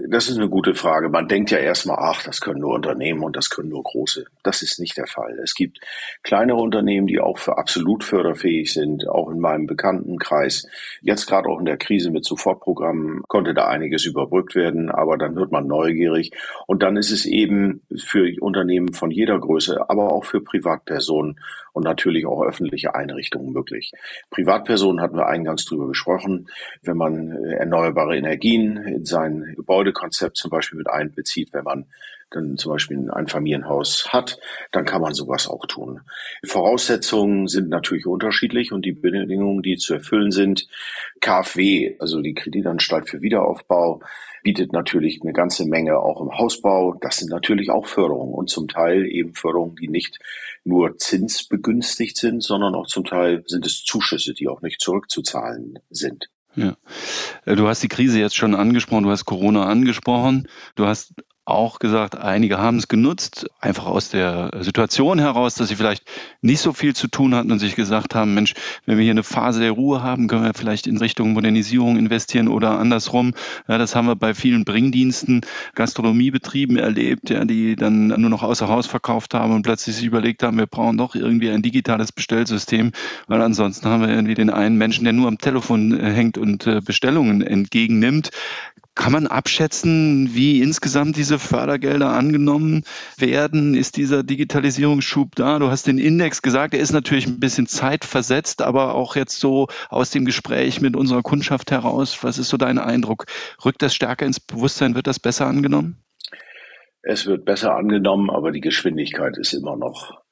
Das 0.00 0.28
ist 0.28 0.36
eine 0.36 0.48
gute 0.48 0.76
Frage. 0.76 1.08
Man 1.08 1.26
denkt 1.26 1.50
ja 1.50 1.58
erstmal, 1.58 1.96
ach, 1.98 2.22
das 2.22 2.40
können 2.40 2.60
nur 2.60 2.72
Unternehmen 2.72 3.24
und 3.24 3.34
das 3.34 3.50
können 3.50 3.70
nur 3.70 3.82
große. 3.82 4.26
Das 4.44 4.62
ist 4.62 4.78
nicht 4.78 4.96
der 4.96 5.08
Fall. 5.08 5.36
Es 5.42 5.54
gibt 5.54 5.80
kleinere 6.22 6.58
Unternehmen, 6.58 7.08
die 7.08 7.18
auch 7.18 7.36
für 7.38 7.58
absolut 7.58 8.04
förderfähig 8.04 8.72
sind, 8.72 9.08
auch 9.08 9.28
in 9.28 9.40
meinem 9.40 9.66
Bekanntenkreis. 9.66 10.68
Jetzt 11.00 11.26
gerade 11.26 11.48
auch 11.48 11.58
in 11.58 11.64
der 11.64 11.78
Krise 11.78 12.12
mit 12.12 12.24
Sofortprogrammen 12.24 13.22
konnte 13.26 13.54
da 13.54 13.66
einiges 13.66 14.06
überbrückt 14.06 14.54
werden, 14.54 14.88
aber 14.88 15.18
dann 15.18 15.34
wird 15.34 15.50
man 15.50 15.66
neugierig. 15.66 16.30
Und 16.68 16.84
dann 16.84 16.96
ist 16.96 17.10
es 17.10 17.26
eben 17.26 17.82
für 17.96 18.32
Unternehmen 18.40 18.92
von 18.92 19.10
jeder 19.10 19.40
Größe, 19.40 19.90
aber 19.90 20.12
auch 20.12 20.24
für 20.24 20.40
Privatpersonen 20.40 21.40
und 21.78 21.84
natürlich 21.84 22.26
auch 22.26 22.42
öffentliche 22.42 22.94
Einrichtungen 22.94 23.52
möglich. 23.52 23.92
Privatpersonen 24.30 25.00
hatten 25.00 25.16
wir 25.16 25.26
eingangs 25.26 25.64
drüber 25.64 25.88
gesprochen. 25.88 26.48
Wenn 26.82 26.96
man 26.96 27.30
erneuerbare 27.30 28.16
Energien 28.16 28.76
in 28.76 29.04
sein 29.04 29.54
Gebäude 29.56 29.78
Gebäudekonzept 29.78 30.36
zum 30.36 30.50
Beispiel 30.50 30.78
mit 30.78 30.88
einbezieht, 30.88 31.52
wenn 31.52 31.64
man 31.64 31.86
dann 32.30 32.58
zum 32.58 32.72
Beispiel 32.72 33.10
ein 33.10 33.26
Familienhaus 33.26 34.08
hat, 34.12 34.38
dann 34.70 34.84
kann 34.84 35.00
man 35.00 35.14
sowas 35.14 35.48
auch 35.48 35.64
tun. 35.66 36.00
Voraussetzungen 36.44 37.46
sind 37.46 37.68
natürlich 37.70 38.06
unterschiedlich 38.06 38.72
und 38.72 38.84
die 38.84 38.92
Bedingungen, 38.92 39.62
die 39.62 39.76
zu 39.76 39.94
erfüllen 39.94 40.30
sind. 40.30 40.68
KfW, 41.20 41.96
also 42.00 42.20
die 42.20 42.34
Kreditanstalt 42.34 43.08
für 43.08 43.22
Wiederaufbau, 43.22 44.02
bietet 44.42 44.72
natürlich 44.72 45.20
eine 45.22 45.32
ganze 45.32 45.66
Menge 45.66 45.98
auch 45.98 46.20
im 46.20 46.36
Hausbau. 46.36 46.94
Das 47.00 47.16
sind 47.16 47.30
natürlich 47.30 47.70
auch 47.70 47.86
Förderungen 47.86 48.34
und 48.34 48.50
zum 48.50 48.68
Teil 48.68 49.06
eben 49.06 49.34
Förderungen, 49.34 49.76
die 49.76 49.88
nicht 49.88 50.18
nur 50.64 50.96
zinsbegünstigt 50.96 52.16
sind, 52.16 52.42
sondern 52.42 52.74
auch 52.74 52.86
zum 52.86 53.04
Teil 53.04 53.42
sind 53.46 53.66
es 53.66 53.84
Zuschüsse, 53.84 54.34
die 54.34 54.48
auch 54.48 54.62
nicht 54.62 54.80
zurückzuzahlen 54.80 55.78
sind. 55.90 56.28
Ja. 56.54 56.76
Äh, 57.44 57.56
du 57.56 57.68
hast 57.68 57.82
die 57.82 57.88
Krise 57.88 58.18
jetzt 58.18 58.36
schon 58.36 58.54
angesprochen, 58.54 59.04
du 59.04 59.10
hast 59.10 59.24
Corona 59.24 59.66
angesprochen, 59.66 60.48
du 60.74 60.86
hast 60.86 61.14
auch 61.48 61.78
gesagt, 61.78 62.16
einige 62.16 62.58
haben 62.58 62.76
es 62.76 62.88
genutzt, 62.88 63.48
einfach 63.60 63.86
aus 63.86 64.10
der 64.10 64.50
Situation 64.60 65.18
heraus, 65.18 65.54
dass 65.54 65.68
sie 65.68 65.76
vielleicht 65.76 66.04
nicht 66.42 66.60
so 66.60 66.72
viel 66.72 66.94
zu 66.94 67.08
tun 67.08 67.34
hatten 67.34 67.50
und 67.50 67.58
sich 67.58 67.74
gesagt 67.74 68.14
haben, 68.14 68.34
Mensch, 68.34 68.54
wenn 68.84 68.98
wir 68.98 69.04
hier 69.04 69.12
eine 69.12 69.22
Phase 69.22 69.60
der 69.60 69.72
Ruhe 69.72 70.02
haben, 70.02 70.28
können 70.28 70.44
wir 70.44 70.52
vielleicht 70.54 70.86
in 70.86 70.98
Richtung 70.98 71.32
Modernisierung 71.32 71.96
investieren 71.96 72.48
oder 72.48 72.78
andersrum. 72.78 73.34
Ja, 73.66 73.78
das 73.78 73.94
haben 73.94 74.06
wir 74.06 74.16
bei 74.16 74.34
vielen 74.34 74.64
Bringdiensten, 74.64 75.40
Gastronomiebetrieben 75.74 76.76
erlebt, 76.76 77.30
ja, 77.30 77.44
die 77.44 77.76
dann 77.76 78.08
nur 78.08 78.30
noch 78.30 78.42
außer 78.42 78.68
Haus 78.68 78.86
verkauft 78.86 79.32
haben 79.34 79.54
und 79.54 79.62
plötzlich 79.62 79.96
sich 79.96 80.04
überlegt 80.04 80.42
haben, 80.42 80.58
wir 80.58 80.66
brauchen 80.66 80.98
doch 80.98 81.14
irgendwie 81.14 81.50
ein 81.50 81.62
digitales 81.62 82.12
Bestellsystem, 82.12 82.92
weil 83.26 83.40
ansonsten 83.40 83.88
haben 83.88 84.02
wir 84.02 84.10
irgendwie 84.10 84.34
den 84.34 84.50
einen 84.50 84.76
Menschen, 84.76 85.04
der 85.04 85.14
nur 85.14 85.28
am 85.28 85.38
Telefon 85.38 85.98
äh, 85.98 86.10
hängt 86.10 86.36
und 86.36 86.66
äh, 86.66 86.80
Bestellungen 86.84 87.40
entgegennimmt. 87.40 88.30
Kann 88.98 89.12
man 89.12 89.28
abschätzen, 89.28 90.30
wie 90.34 90.60
insgesamt 90.60 91.16
diese 91.16 91.38
Fördergelder 91.38 92.08
angenommen 92.08 92.82
werden? 93.16 93.74
Ist 93.74 93.96
dieser 93.96 94.24
Digitalisierungsschub 94.24 95.36
da? 95.36 95.60
Du 95.60 95.70
hast 95.70 95.86
den 95.86 95.98
Index 95.98 96.42
gesagt, 96.42 96.74
er 96.74 96.80
ist 96.80 96.90
natürlich 96.90 97.28
ein 97.28 97.38
bisschen 97.38 97.68
zeitversetzt, 97.68 98.60
aber 98.60 98.96
auch 98.96 99.14
jetzt 99.14 99.38
so 99.38 99.68
aus 99.88 100.10
dem 100.10 100.24
Gespräch 100.24 100.80
mit 100.80 100.96
unserer 100.96 101.22
Kundschaft 101.22 101.70
heraus, 101.70 102.24
was 102.24 102.38
ist 102.38 102.48
so 102.48 102.56
dein 102.56 102.78
Eindruck? 102.78 103.26
Rückt 103.64 103.82
das 103.82 103.94
stärker 103.94 104.26
ins 104.26 104.40
Bewusstsein? 104.40 104.96
Wird 104.96 105.06
das 105.06 105.20
besser 105.20 105.46
angenommen? 105.46 106.02
Es 107.02 107.24
wird 107.24 107.44
besser 107.44 107.76
angenommen, 107.76 108.30
aber 108.30 108.50
die 108.50 108.60
Geschwindigkeit 108.60 109.38
ist 109.38 109.52
immer 109.52 109.76
noch 109.76 110.24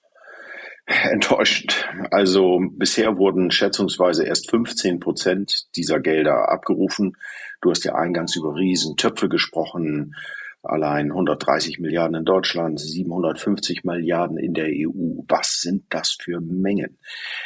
enttäuschend. 0.87 1.89
Also 2.11 2.61
bisher 2.73 3.17
wurden 3.17 3.51
schätzungsweise 3.51 4.25
erst 4.25 4.51
15 4.51 5.01
Prozent 5.01 5.67
dieser 5.77 6.01
Gelder 6.01 6.49
abgerufen. 6.49 7.17
Du 7.61 7.71
hast 7.71 7.85
ja 7.85 7.95
eingangs 7.95 8.37
über 8.37 8.55
Riesentöpfe 8.55 9.29
gesprochen. 9.29 10.15
Allein 10.63 11.11
130 11.13 11.79
Milliarden 11.79 12.17
in 12.17 12.25
Deutschland, 12.25 12.81
750 12.81 13.85
Milliarden 13.85 14.37
in 14.37 14.53
der 14.53 14.67
EU. 14.69 15.23
Was 15.29 15.61
sind 15.61 15.85
das 15.91 16.17
für 16.21 16.41
Mengen? 16.41 16.99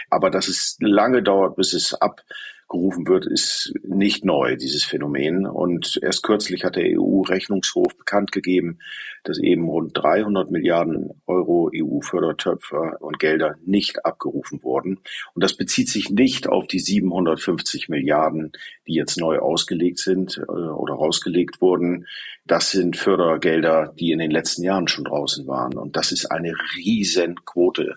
Aber 0.08 0.30
dass 0.30 0.48
es 0.48 0.76
lange 0.80 1.22
dauert, 1.22 1.56
bis 1.56 1.74
es 1.74 1.92
ab 1.94 2.22
gerufen 2.70 3.06
wird, 3.08 3.26
ist 3.26 3.74
nicht 3.82 4.24
neu, 4.24 4.56
dieses 4.56 4.84
Phänomen. 4.84 5.44
Und 5.44 5.98
erst 6.02 6.22
kürzlich 6.22 6.64
hat 6.64 6.76
der 6.76 6.98
EU-Rechnungshof 6.98 7.98
bekannt 7.98 8.30
gegeben, 8.32 8.78
dass 9.24 9.38
eben 9.38 9.68
rund 9.68 9.90
300 9.94 10.50
Milliarden 10.50 11.10
Euro 11.26 11.70
EU-Fördertöpfe 11.74 12.96
und 13.00 13.18
Gelder 13.18 13.56
nicht 13.66 14.06
abgerufen 14.06 14.62
wurden. 14.62 15.00
Und 15.34 15.44
das 15.44 15.56
bezieht 15.56 15.88
sich 15.88 16.10
nicht 16.10 16.48
auf 16.48 16.68
die 16.68 16.78
750 16.78 17.88
Milliarden, 17.88 18.52
die 18.86 18.94
jetzt 18.94 19.18
neu 19.18 19.40
ausgelegt 19.40 19.98
sind 19.98 20.38
äh, 20.38 20.50
oder 20.50 20.94
rausgelegt 20.94 21.60
wurden. 21.60 22.06
Das 22.46 22.70
sind 22.70 22.96
Fördergelder, 22.96 23.92
die 23.98 24.12
in 24.12 24.20
den 24.20 24.30
letzten 24.30 24.62
Jahren 24.62 24.86
schon 24.86 25.04
draußen 25.04 25.46
waren. 25.48 25.76
Und 25.76 25.96
das 25.96 26.12
ist 26.12 26.26
eine 26.26 26.54
Riesenquote 26.76 27.96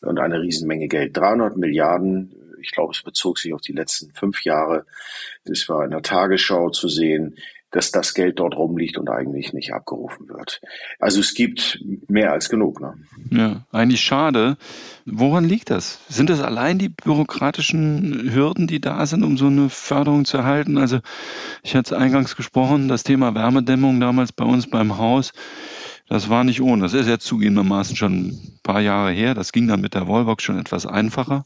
und 0.00 0.18
eine 0.18 0.40
Riesenmenge 0.40 0.88
Geld. 0.88 1.16
300 1.16 1.56
Milliarden 1.56 2.34
ich 2.60 2.72
glaube, 2.72 2.92
es 2.92 3.02
bezog 3.02 3.38
sich 3.38 3.52
auf 3.52 3.60
die 3.60 3.72
letzten 3.72 4.12
fünf 4.14 4.44
Jahre. 4.44 4.86
Das 5.44 5.68
war 5.68 5.84
in 5.84 5.90
der 5.90 6.02
Tagesschau 6.02 6.70
zu 6.70 6.88
sehen, 6.88 7.36
dass 7.70 7.90
das 7.90 8.14
Geld 8.14 8.38
dort 8.38 8.56
rumliegt 8.56 8.96
und 8.96 9.10
eigentlich 9.10 9.52
nicht 9.52 9.74
abgerufen 9.74 10.28
wird. 10.28 10.60
Also 10.98 11.20
es 11.20 11.34
gibt 11.34 11.84
mehr 12.08 12.32
als 12.32 12.48
genug. 12.48 12.80
Ne? 12.80 12.94
Ja, 13.30 13.66
eigentlich 13.72 14.00
schade. 14.00 14.56
Woran 15.04 15.44
liegt 15.44 15.70
das? 15.70 16.00
Sind 16.08 16.30
das 16.30 16.40
allein 16.40 16.78
die 16.78 16.88
bürokratischen 16.88 18.32
Hürden, 18.32 18.66
die 18.66 18.80
da 18.80 19.04
sind, 19.04 19.22
um 19.22 19.36
so 19.36 19.46
eine 19.46 19.68
Förderung 19.68 20.24
zu 20.24 20.38
erhalten? 20.38 20.78
Also 20.78 21.00
ich 21.62 21.74
hatte 21.76 21.94
es 21.94 22.00
eingangs 22.00 22.36
gesprochen, 22.36 22.88
das 22.88 23.02
Thema 23.02 23.34
Wärmedämmung 23.34 24.00
damals 24.00 24.32
bei 24.32 24.44
uns 24.44 24.68
beim 24.68 24.96
Haus 24.96 25.32
das 26.08 26.30
war 26.30 26.44
nicht 26.44 26.62
ohne. 26.62 26.82
Das 26.82 26.94
ist 26.94 27.06
jetzt 27.06 27.26
zugegebenermaßen 27.26 27.96
schon 27.96 28.12
ein 28.28 28.60
paar 28.62 28.80
Jahre 28.80 29.10
her. 29.10 29.34
Das 29.34 29.52
ging 29.52 29.68
dann 29.68 29.80
mit 29.80 29.94
der 29.94 30.08
Wallbox 30.08 30.42
schon 30.42 30.58
etwas 30.58 30.86
einfacher. 30.86 31.44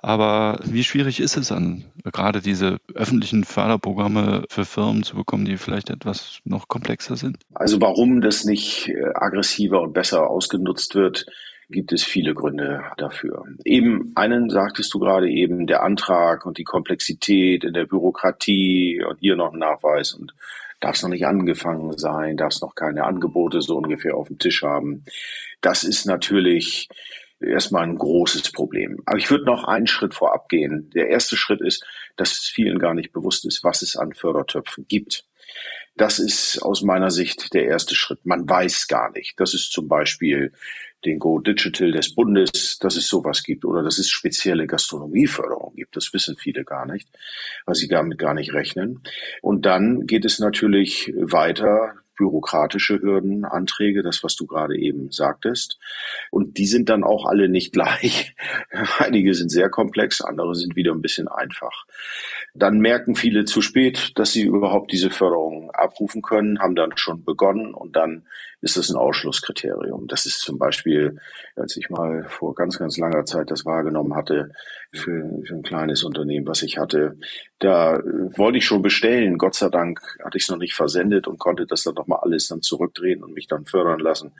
Aber 0.00 0.58
wie 0.64 0.84
schwierig 0.84 1.20
ist 1.20 1.36
es 1.36 1.48
dann, 1.48 1.84
gerade 2.04 2.40
diese 2.40 2.78
öffentlichen 2.94 3.44
Förderprogramme 3.44 4.44
für 4.48 4.64
Firmen 4.64 5.02
zu 5.02 5.16
bekommen, 5.16 5.44
die 5.44 5.58
vielleicht 5.58 5.90
etwas 5.90 6.40
noch 6.44 6.68
komplexer 6.68 7.16
sind? 7.16 7.38
Also 7.54 7.80
warum 7.80 8.22
das 8.22 8.44
nicht 8.44 8.88
äh, 8.88 9.04
aggressiver 9.14 9.82
und 9.82 9.92
besser 9.92 10.30
ausgenutzt 10.30 10.94
wird, 10.94 11.26
gibt 11.68 11.92
es 11.92 12.02
viele 12.02 12.34
Gründe 12.34 12.82
dafür. 12.96 13.44
Eben 13.64 14.12
einen 14.14 14.50
sagtest 14.50 14.92
du 14.92 14.98
gerade 14.98 15.30
eben, 15.30 15.66
der 15.66 15.82
Antrag 15.82 16.46
und 16.46 16.58
die 16.58 16.64
Komplexität 16.64 17.64
in 17.64 17.74
der 17.74 17.84
Bürokratie 17.84 19.02
und 19.08 19.18
hier 19.20 19.36
noch 19.36 19.52
ein 19.52 19.58
Nachweis 19.58 20.14
und 20.14 20.34
darf 20.80 20.96
es 20.96 21.02
noch 21.02 21.10
nicht 21.10 21.26
angefangen 21.26 21.96
sein, 21.96 22.36
darf 22.36 22.54
es 22.54 22.60
noch 22.60 22.74
keine 22.74 23.04
Angebote 23.04 23.60
so 23.60 23.76
ungefähr 23.76 24.16
auf 24.16 24.28
dem 24.28 24.38
Tisch 24.38 24.62
haben. 24.62 25.04
Das 25.60 25.84
ist 25.84 26.06
natürlich 26.06 26.88
erstmal 27.40 27.84
ein 27.84 27.96
großes 27.96 28.52
Problem. 28.52 29.00
Aber 29.06 29.18
ich 29.18 29.30
würde 29.30 29.44
noch 29.44 29.64
einen 29.64 29.86
Schritt 29.86 30.14
vorab 30.14 30.48
gehen. 30.48 30.90
Der 30.94 31.08
erste 31.08 31.36
Schritt 31.36 31.60
ist, 31.60 31.84
dass 32.16 32.32
es 32.32 32.46
vielen 32.46 32.78
gar 32.78 32.94
nicht 32.94 33.12
bewusst 33.12 33.44
ist, 33.46 33.64
was 33.64 33.82
es 33.82 33.96
an 33.96 34.12
Fördertöpfen 34.12 34.86
gibt. 34.88 35.24
Das 35.96 36.18
ist 36.18 36.62
aus 36.62 36.82
meiner 36.82 37.10
Sicht 37.10 37.52
der 37.52 37.64
erste 37.64 37.94
Schritt. 37.94 38.24
Man 38.24 38.48
weiß 38.48 38.88
gar 38.88 39.10
nicht. 39.12 39.38
Das 39.38 39.54
ist 39.54 39.72
zum 39.72 39.88
Beispiel 39.88 40.52
den 41.04 41.18
Go 41.18 41.38
Digital 41.38 41.92
des 41.92 42.14
Bundes, 42.14 42.78
dass 42.78 42.96
es 42.96 43.08
sowas 43.08 43.42
gibt 43.42 43.64
oder 43.64 43.82
dass 43.82 43.98
es 43.98 44.08
spezielle 44.08 44.66
Gastronomieförderung 44.66 45.74
gibt. 45.74 45.96
Das 45.96 46.12
wissen 46.12 46.36
viele 46.36 46.64
gar 46.64 46.86
nicht, 46.86 47.08
weil 47.66 47.74
sie 47.74 47.88
damit 47.88 48.18
gar 48.18 48.34
nicht 48.34 48.52
rechnen. 48.52 49.00
Und 49.42 49.66
dann 49.66 50.06
geht 50.06 50.24
es 50.24 50.38
natürlich 50.38 51.12
weiter. 51.16 51.94
bürokratische 52.16 53.00
Hürden, 53.00 53.46
Anträge, 53.46 54.02
das, 54.02 54.22
was 54.22 54.36
du 54.36 54.46
gerade 54.46 54.76
eben 54.76 55.10
sagtest. 55.10 55.78
Und 56.30 56.58
die 56.58 56.66
sind 56.66 56.90
dann 56.90 57.02
auch 57.02 57.24
alle 57.24 57.48
nicht 57.48 57.72
gleich. 57.78 58.34
Einige 58.98 59.32
sind 59.32 59.48
sehr 59.48 59.70
komplex, 59.70 60.20
andere 60.20 60.54
sind 60.54 60.76
wieder 60.76 60.92
ein 60.92 61.00
bisschen 61.00 61.28
einfach. 61.28 61.86
Dann 62.54 62.78
merken 62.78 63.14
viele 63.14 63.44
zu 63.44 63.62
spät, 63.62 64.12
dass 64.16 64.32
sie 64.32 64.42
überhaupt 64.42 64.92
diese 64.92 65.10
Förderung 65.10 65.70
abrufen 65.70 66.22
können, 66.22 66.58
haben 66.58 66.74
dann 66.74 66.96
schon 66.96 67.24
begonnen 67.24 67.74
und 67.74 67.96
dann 67.96 68.24
ist 68.62 68.76
das 68.76 68.90
ein 68.90 68.96
Ausschlusskriterium. 68.96 70.06
Das 70.06 70.26
ist 70.26 70.40
zum 70.40 70.58
Beispiel, 70.58 71.18
als 71.56 71.76
ich 71.76 71.88
mal 71.88 72.26
vor 72.28 72.54
ganz, 72.54 72.78
ganz 72.78 72.98
langer 72.98 73.24
Zeit 73.24 73.50
das 73.50 73.64
wahrgenommen 73.64 74.14
hatte, 74.14 74.50
für, 74.92 75.42
für 75.46 75.54
ein 75.54 75.62
kleines 75.62 76.02
Unternehmen, 76.02 76.46
was 76.46 76.62
ich 76.62 76.76
hatte, 76.76 77.16
da 77.58 78.00
wollte 78.36 78.58
ich 78.58 78.66
schon 78.66 78.82
bestellen. 78.82 79.38
Gott 79.38 79.54
sei 79.54 79.68
Dank 79.68 80.00
hatte 80.22 80.36
ich 80.36 80.44
es 80.44 80.50
noch 80.50 80.58
nicht 80.58 80.74
versendet 80.74 81.26
und 81.26 81.38
konnte 81.38 81.66
das 81.66 81.84
dann 81.84 81.94
nochmal 81.94 82.20
alles 82.22 82.48
dann 82.48 82.62
zurückdrehen 82.62 83.22
und 83.22 83.32
mich 83.32 83.46
dann 83.46 83.64
fördern 83.64 84.00
lassen. 84.00 84.32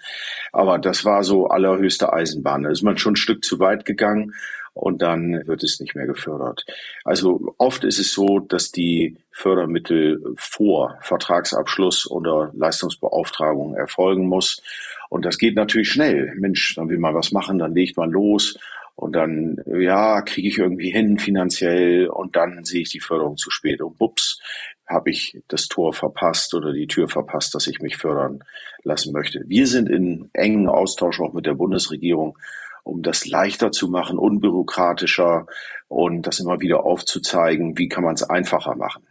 Aber 0.52 0.78
das 0.78 1.04
war 1.04 1.22
so 1.22 1.48
allerhöchste 1.48 2.12
Eisenbahn. 2.12 2.64
Da 2.64 2.70
ist 2.70 2.82
man 2.82 2.98
schon 2.98 3.14
ein 3.14 3.16
Stück 3.16 3.44
zu 3.44 3.58
weit 3.60 3.84
gegangen 3.84 4.34
und 4.74 5.02
dann 5.02 5.46
wird 5.46 5.62
es 5.62 5.80
nicht 5.80 5.94
mehr 5.94 6.06
gefördert. 6.06 6.64
Also 7.04 7.54
oft 7.58 7.84
ist 7.84 7.98
es 7.98 8.12
so, 8.12 8.38
dass 8.38 8.70
die 8.70 9.16
Fördermittel 9.32 10.22
vor 10.36 10.98
Vertragsabschluss 11.02 12.10
oder 12.10 12.50
Leistungsbeauftragung 12.54 13.74
erfolgen 13.74 14.26
muss. 14.26 14.62
Und 15.08 15.24
das 15.24 15.38
geht 15.38 15.56
natürlich 15.56 15.90
schnell. 15.90 16.34
Mensch, 16.36 16.74
dann 16.76 16.88
will 16.88 16.98
man 16.98 17.14
was 17.14 17.32
machen, 17.32 17.58
dann 17.58 17.74
legt 17.74 17.96
man 17.96 18.10
los 18.10 18.58
und 19.00 19.16
dann, 19.16 19.56
ja, 19.66 20.20
kriege 20.20 20.48
ich 20.48 20.58
irgendwie 20.58 20.90
hin 20.90 21.18
finanziell 21.18 22.08
und 22.08 22.36
dann 22.36 22.64
sehe 22.64 22.82
ich 22.82 22.90
die 22.90 23.00
Förderung 23.00 23.38
zu 23.38 23.50
spät 23.50 23.80
und 23.80 23.96
bups, 23.96 24.40
habe 24.86 25.08
ich 25.08 25.40
das 25.48 25.68
Tor 25.68 25.94
verpasst 25.94 26.52
oder 26.52 26.72
die 26.72 26.86
Tür 26.86 27.08
verpasst, 27.08 27.54
dass 27.54 27.66
ich 27.66 27.80
mich 27.80 27.96
fördern 27.96 28.44
lassen 28.82 29.12
möchte. 29.12 29.42
Wir 29.46 29.66
sind 29.66 29.88
in 29.88 30.28
engen 30.34 30.68
Austausch 30.68 31.18
auch 31.20 31.32
mit 31.32 31.46
der 31.46 31.54
Bundesregierung 31.54 32.36
um 32.82 33.02
das 33.02 33.26
leichter 33.26 33.72
zu 33.72 33.88
machen, 33.88 34.18
unbürokratischer 34.18 35.46
und 35.88 36.22
das 36.22 36.40
immer 36.40 36.60
wieder 36.60 36.84
aufzuzeigen, 36.84 37.78
wie 37.78 37.88
kann 37.88 38.04
man 38.04 38.14
es 38.14 38.22
einfacher 38.22 38.76
machen. 38.76 39.06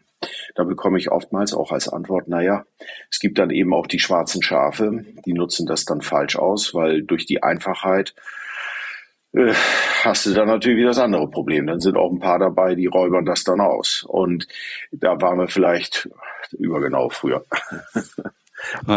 Da 0.56 0.64
bekomme 0.64 0.98
ich 0.98 1.12
oftmals 1.12 1.54
auch 1.54 1.72
als 1.72 1.88
Antwort, 1.88 2.28
naja, 2.28 2.66
es 3.10 3.20
gibt 3.20 3.40
dann 3.40 3.52
eben 3.52 3.74
auch 3.74 3.88
die 3.88 4.00
schwarzen 4.00 4.42
Schafe, 4.42 5.06
die 5.26 5.34
nutzen 5.34 5.66
das 5.66 5.86
dann 5.86 6.02
falsch 6.02 6.36
aus, 6.36 6.74
weil 6.74 7.04
durch 7.04 7.26
die 7.26 7.42
Einfachheit 7.42 8.14
äh, 9.34 9.54
hast 10.04 10.26
du 10.26 10.34
dann 10.34 10.48
natürlich 10.48 10.80
wieder 10.80 10.90
das 10.90 11.00
andere 11.00 11.30
Problem. 11.30 11.68
Dann 11.68 11.80
sind 11.80 11.98
auch 11.98 12.12
ein 12.12 12.20
paar 12.20 12.40
dabei, 12.40 12.76
die 12.76 12.88
räubern 12.88 13.26
das 13.26 13.44
dann 13.44 13.62
aus. 13.62 14.04
Und 14.08 14.48
da 14.92 15.22
waren 15.22 15.40
wir 15.40 15.48
vielleicht 15.48 16.10
übergenau 16.58 17.10
früher. 17.10 17.46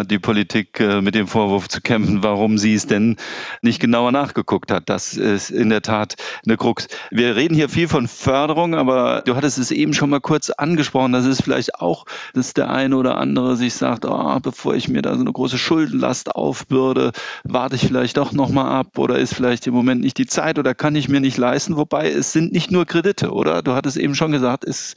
die 0.09 0.19
Politik 0.19 0.81
äh, 0.81 1.00
mit 1.00 1.14
dem 1.14 1.26
Vorwurf 1.26 1.69
zu 1.69 1.81
kämpfen, 1.81 2.23
warum 2.23 2.59
sie 2.59 2.75
es 2.75 2.87
denn 2.87 3.16
nicht 3.62 3.81
genauer 3.81 4.12
nachgeguckt 4.12 4.71
hat. 4.71 4.88
Das 4.88 5.14
ist 5.14 5.50
in 5.50 5.69
der 5.69 5.83
Tat 5.83 6.16
eine 6.45 6.57
Krux. 6.57 6.88
Wir 7.11 7.37
reden 7.37 7.54
hier 7.54 7.69
viel 7.69 7.88
von 7.88 8.09
Förderung, 8.09 8.75
aber 8.75 9.23
du 9.25 9.37
hattest 9.37 9.59
es 9.59 9.71
eben 9.71 9.95
schon 9.95 10.11
mal 10.11 10.21
kurz 10.21 10.50
angesprochen. 10.50 11.12
Das 11.12 11.26
ist 11.26 11.42
vielleicht 11.42 11.76
auch, 11.76 12.04
dass 12.35 12.54
der 12.54 12.71
eine 12.71 12.97
oder 12.97 13.19
andere 13.19 13.57
sich 13.57 13.75
sagt, 13.75 14.04
oh, 14.04 14.38
bevor 14.40 14.75
ich 14.75 14.88
mir 14.88 15.02
da 15.02 15.14
so 15.14 15.21
eine 15.21 15.33
große 15.33 15.59
Schuldenlast 15.59 16.35
aufbürde, 16.35 17.12
warte 17.45 17.76
ich 17.76 17.87
vielleicht 17.87 18.16
doch 18.16 18.33
nochmal 18.33 18.69
ab 18.73 18.99
oder 18.99 19.19
ist 19.19 19.35
vielleicht 19.35 19.66
im 19.66 19.75
Moment 19.75 20.00
nicht 20.00 20.19
die 20.19 20.26
Zeit 20.26 20.59
oder 20.59 20.75
kann 20.75 20.97
ich 20.97 21.09
mir 21.09 21.21
nicht 21.21 21.37
leisten. 21.37 21.76
Wobei 21.76 22.11
es 22.11 22.33
sind 22.33 22.52
nicht 22.52 22.71
nur 22.71 22.87
Kredite, 22.87 23.33
oder? 23.33 23.62
Du 23.62 23.73
hattest 23.73 23.97
eben 23.97 24.14
schon 24.14 24.33
gesagt, 24.33 24.64
es 24.64 24.95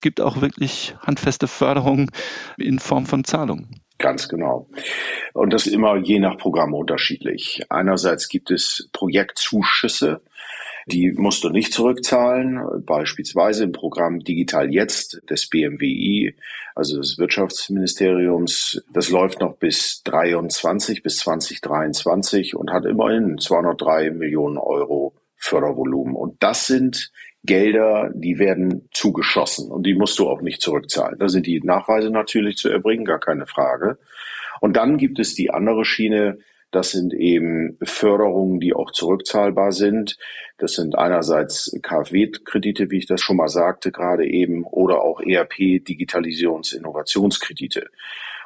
gibt 0.00 0.20
auch 0.20 0.40
wirklich 0.40 0.94
handfeste 1.00 1.48
Förderung 1.48 2.10
in 2.56 2.78
Form 2.78 3.06
von 3.06 3.24
Zahlungen. 3.24 3.80
Ganz 3.98 4.28
genau. 4.28 4.68
Und 5.34 5.52
das 5.52 5.66
ist 5.66 5.72
immer 5.72 5.96
je 5.96 6.20
nach 6.20 6.38
Programm 6.38 6.72
unterschiedlich. 6.72 7.62
Einerseits 7.68 8.28
gibt 8.28 8.50
es 8.52 8.88
Projektzuschüsse, 8.92 10.20
die 10.86 11.12
musst 11.12 11.44
du 11.44 11.50
nicht 11.50 11.74
zurückzahlen, 11.74 12.84
beispielsweise 12.86 13.64
im 13.64 13.72
Programm 13.72 14.20
Digital 14.20 14.72
Jetzt 14.72 15.20
des 15.28 15.48
BMWI, 15.48 16.34
also 16.74 16.98
des 16.98 17.18
Wirtschaftsministeriums. 17.18 18.82
Das 18.90 19.10
läuft 19.10 19.40
noch 19.40 19.56
bis 19.56 20.02
23, 20.04 21.02
bis 21.02 21.18
2023 21.18 22.56
und 22.56 22.70
hat 22.72 22.86
immerhin 22.86 23.36
203 23.36 24.12
Millionen 24.12 24.56
Euro 24.56 25.14
Fördervolumen. 25.36 26.14
Und 26.14 26.42
das 26.42 26.66
sind 26.66 27.12
Gelder, 27.44 28.10
die 28.14 28.38
werden 28.38 28.88
zugeschossen 28.92 29.70
und 29.70 29.84
die 29.84 29.94
musst 29.94 30.18
du 30.18 30.28
auch 30.28 30.42
nicht 30.42 30.60
zurückzahlen. 30.60 31.18
Da 31.18 31.28
sind 31.28 31.46
die 31.46 31.60
Nachweise 31.60 32.10
natürlich 32.10 32.56
zu 32.56 32.68
erbringen, 32.68 33.04
gar 33.04 33.20
keine 33.20 33.46
Frage. 33.46 33.98
Und 34.60 34.76
dann 34.76 34.98
gibt 34.98 35.18
es 35.18 35.34
die 35.34 35.50
andere 35.50 35.84
Schiene, 35.84 36.38
das 36.70 36.90
sind 36.90 37.14
eben 37.14 37.78
Förderungen, 37.82 38.60
die 38.60 38.74
auch 38.74 38.90
zurückzahlbar 38.90 39.72
sind. 39.72 40.18
Das 40.58 40.74
sind 40.74 40.98
einerseits 40.98 41.74
KfW-Kredite, 41.82 42.90
wie 42.90 42.98
ich 42.98 43.06
das 43.06 43.22
schon 43.22 43.36
mal 43.36 43.48
sagte 43.48 43.90
gerade 43.90 44.26
eben, 44.26 44.64
oder 44.64 45.00
auch 45.00 45.20
ERP, 45.20 45.80
Digitalisierungs-, 45.82 46.76
Innovationskredite. 46.76 47.86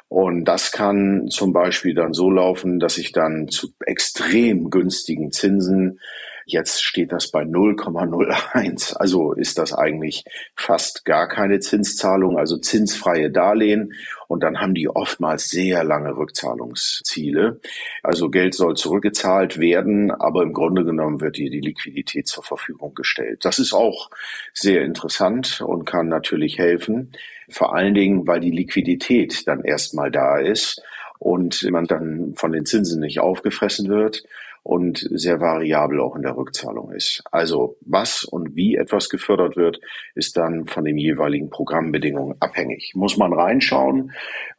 Und 0.07 0.45
das 0.45 0.71
kann 0.71 1.27
zum 1.29 1.51
Beispiel 1.51 1.95
dann 1.95 2.13
so 2.13 2.29
laufen, 2.29 2.79
dass 2.79 2.97
ich 2.97 3.11
dann 3.11 3.49
zu 3.49 3.73
extrem 3.85 4.69
günstigen 4.69 5.31
Zinsen 5.31 5.99
Jetzt 6.45 6.83
steht 6.83 7.11
das 7.11 7.31
bei 7.31 7.43
0,01. 7.43 8.95
Also 8.95 9.33
ist 9.33 9.57
das 9.57 9.73
eigentlich 9.73 10.25
fast 10.55 11.05
gar 11.05 11.27
keine 11.27 11.59
Zinszahlung, 11.59 12.37
also 12.37 12.57
zinsfreie 12.57 13.31
Darlehen. 13.31 13.93
Und 14.27 14.43
dann 14.43 14.59
haben 14.59 14.73
die 14.73 14.89
oftmals 14.89 15.49
sehr 15.49 15.83
lange 15.83 16.17
Rückzahlungsziele. 16.17 17.59
Also 18.01 18.29
Geld 18.29 18.55
soll 18.55 18.75
zurückgezahlt 18.75 19.59
werden, 19.59 20.11
aber 20.11 20.43
im 20.43 20.53
Grunde 20.53 20.83
genommen 20.83 21.21
wird 21.21 21.37
dir 21.37 21.49
die 21.49 21.61
Liquidität 21.61 22.27
zur 22.27 22.43
Verfügung 22.43 22.93
gestellt. 22.93 23.45
Das 23.45 23.59
ist 23.59 23.73
auch 23.73 24.09
sehr 24.53 24.83
interessant 24.83 25.61
und 25.61 25.85
kann 25.85 26.07
natürlich 26.07 26.57
helfen. 26.57 27.11
Vor 27.49 27.75
allen 27.75 27.93
Dingen, 27.93 28.27
weil 28.27 28.39
die 28.39 28.51
Liquidität 28.51 29.47
dann 29.47 29.63
erstmal 29.63 30.11
da 30.11 30.39
ist 30.39 30.81
und 31.19 31.63
man 31.71 31.85
dann 31.85 32.33
von 32.35 32.51
den 32.51 32.65
Zinsen 32.65 32.99
nicht 32.99 33.19
aufgefressen 33.19 33.87
wird 33.87 34.23
und 34.63 35.05
sehr 35.11 35.41
variabel 35.41 35.99
auch 35.99 36.15
in 36.15 36.21
der 36.21 36.37
Rückzahlung 36.37 36.91
ist. 36.93 37.21
Also 37.31 37.77
was 37.81 38.23
und 38.23 38.55
wie 38.55 38.75
etwas 38.75 39.09
gefördert 39.09 39.57
wird, 39.57 39.79
ist 40.15 40.37
dann 40.37 40.67
von 40.67 40.85
den 40.85 40.97
jeweiligen 40.97 41.49
Programmbedingungen 41.49 42.37
abhängig. 42.39 42.93
Muss 42.95 43.17
man 43.17 43.33
reinschauen, 43.33 44.11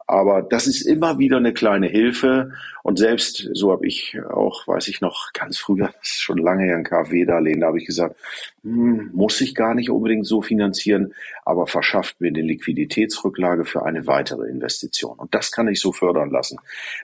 aber 0.07 0.43
das 0.43 0.67
ist 0.67 0.81
immer 0.81 1.17
wieder 1.17 1.37
eine 1.37 1.53
kleine 1.53 1.87
Hilfe. 1.87 2.51
Und 2.83 2.99
selbst, 2.99 3.49
so 3.53 3.71
habe 3.71 3.87
ich 3.87 4.17
auch, 4.29 4.67
weiß 4.67 4.87
ich 4.87 5.01
noch, 5.01 5.33
ganz 5.33 5.57
früher, 5.57 5.87
das 5.87 6.09
ist 6.09 6.21
schon 6.21 6.37
lange 6.37 6.73
ein 6.75 6.83
KfW-Darlehen, 6.83 7.61
da 7.61 7.67
habe 7.67 7.79
ich 7.79 7.87
gesagt, 7.87 8.15
hm, 8.63 9.09
muss 9.13 9.41
ich 9.41 9.55
gar 9.55 9.73
nicht 9.73 9.89
unbedingt 9.89 10.27
so 10.27 10.43
finanzieren, 10.43 11.15
aber 11.43 11.65
verschafft 11.65 12.21
mir 12.21 12.27
eine 12.27 12.41
Liquiditätsrücklage 12.41 13.65
für 13.65 13.83
eine 13.85 14.05
weitere 14.05 14.47
Investition. 14.47 15.17
Und 15.17 15.33
das 15.33 15.51
kann 15.51 15.67
ich 15.67 15.81
so 15.81 15.91
fördern 15.91 16.29
lassen. 16.29 16.59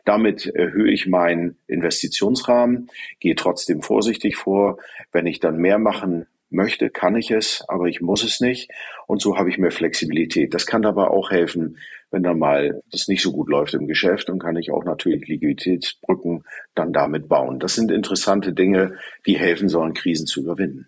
Damit 0.06 0.46
erhöhe 0.46 0.92
ich 0.92 1.08
meinen 1.08 1.58
Investitionsrahmen, 1.68 2.90
gehe 3.20 3.36
trotzdem 3.36 3.82
vorsichtig 3.82 4.36
vor. 4.36 4.78
Wenn 5.12 5.26
ich 5.26 5.40
dann 5.40 5.58
mehr 5.58 5.80
machen 5.80 6.28
möchte, 6.52 6.90
kann 6.90 7.16
ich 7.16 7.32
es, 7.32 7.64
aber 7.68 7.86
ich 7.86 8.02
muss 8.02 8.24
es 8.24 8.42
nicht. 8.42 8.70
Und 9.08 9.22
so 9.22 9.38
habe 9.38 9.50
ich 9.50 9.58
mehr 9.58 9.72
Flexibilität. 9.72 10.54
Das 10.54 10.66
kann 10.66 10.86
aber 10.86 11.12
auch 11.12 11.32
helfen, 11.32 11.78
wenn 12.12 12.24
dann 12.24 12.40
mal 12.40 12.82
das 12.92 13.08
nicht 13.08 13.22
so 13.22 13.32
gut 13.32 13.50
läuft 13.50 13.74
im 13.74 13.88
Geschäft, 13.88 14.30
dann 14.30 14.40
kann 14.40 14.58
ich 14.58 14.72
auch 14.72 14.84
natürlich 14.84 15.28
Liquiditätsbrücken 15.28 16.44
dann 16.76 16.94
damit 16.94 17.28
bauen. 17.28 17.60
Das 17.60 17.76
sind 17.76 17.92
interessante 17.92 18.54
Dinge, 18.54 18.98
die 19.26 19.38
helfen 19.38 19.70
sollen, 19.70 19.94
Krisen 19.94 20.28
zu 20.28 20.42
überwinden. 20.42 20.88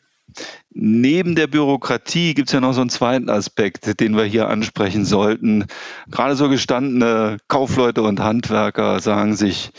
Neben 0.72 1.36
der 1.36 1.48
Bürokratie 1.48 2.34
gibt 2.34 2.50
es 2.50 2.54
ja 2.54 2.60
noch 2.60 2.74
so 2.74 2.82
einen 2.82 2.90
zweiten 2.90 3.30
Aspekt, 3.30 4.00
den 4.00 4.16
wir 4.16 4.24
hier 4.24 4.50
ansprechen 4.50 5.06
sollten. 5.06 5.66
Gerade 6.10 6.36
so 6.36 6.50
gestandene 6.50 7.38
Kaufleute 7.48 8.02
und 8.02 8.20
Handwerker 8.20 9.00
sagen 9.00 9.36
sich, 9.36 9.72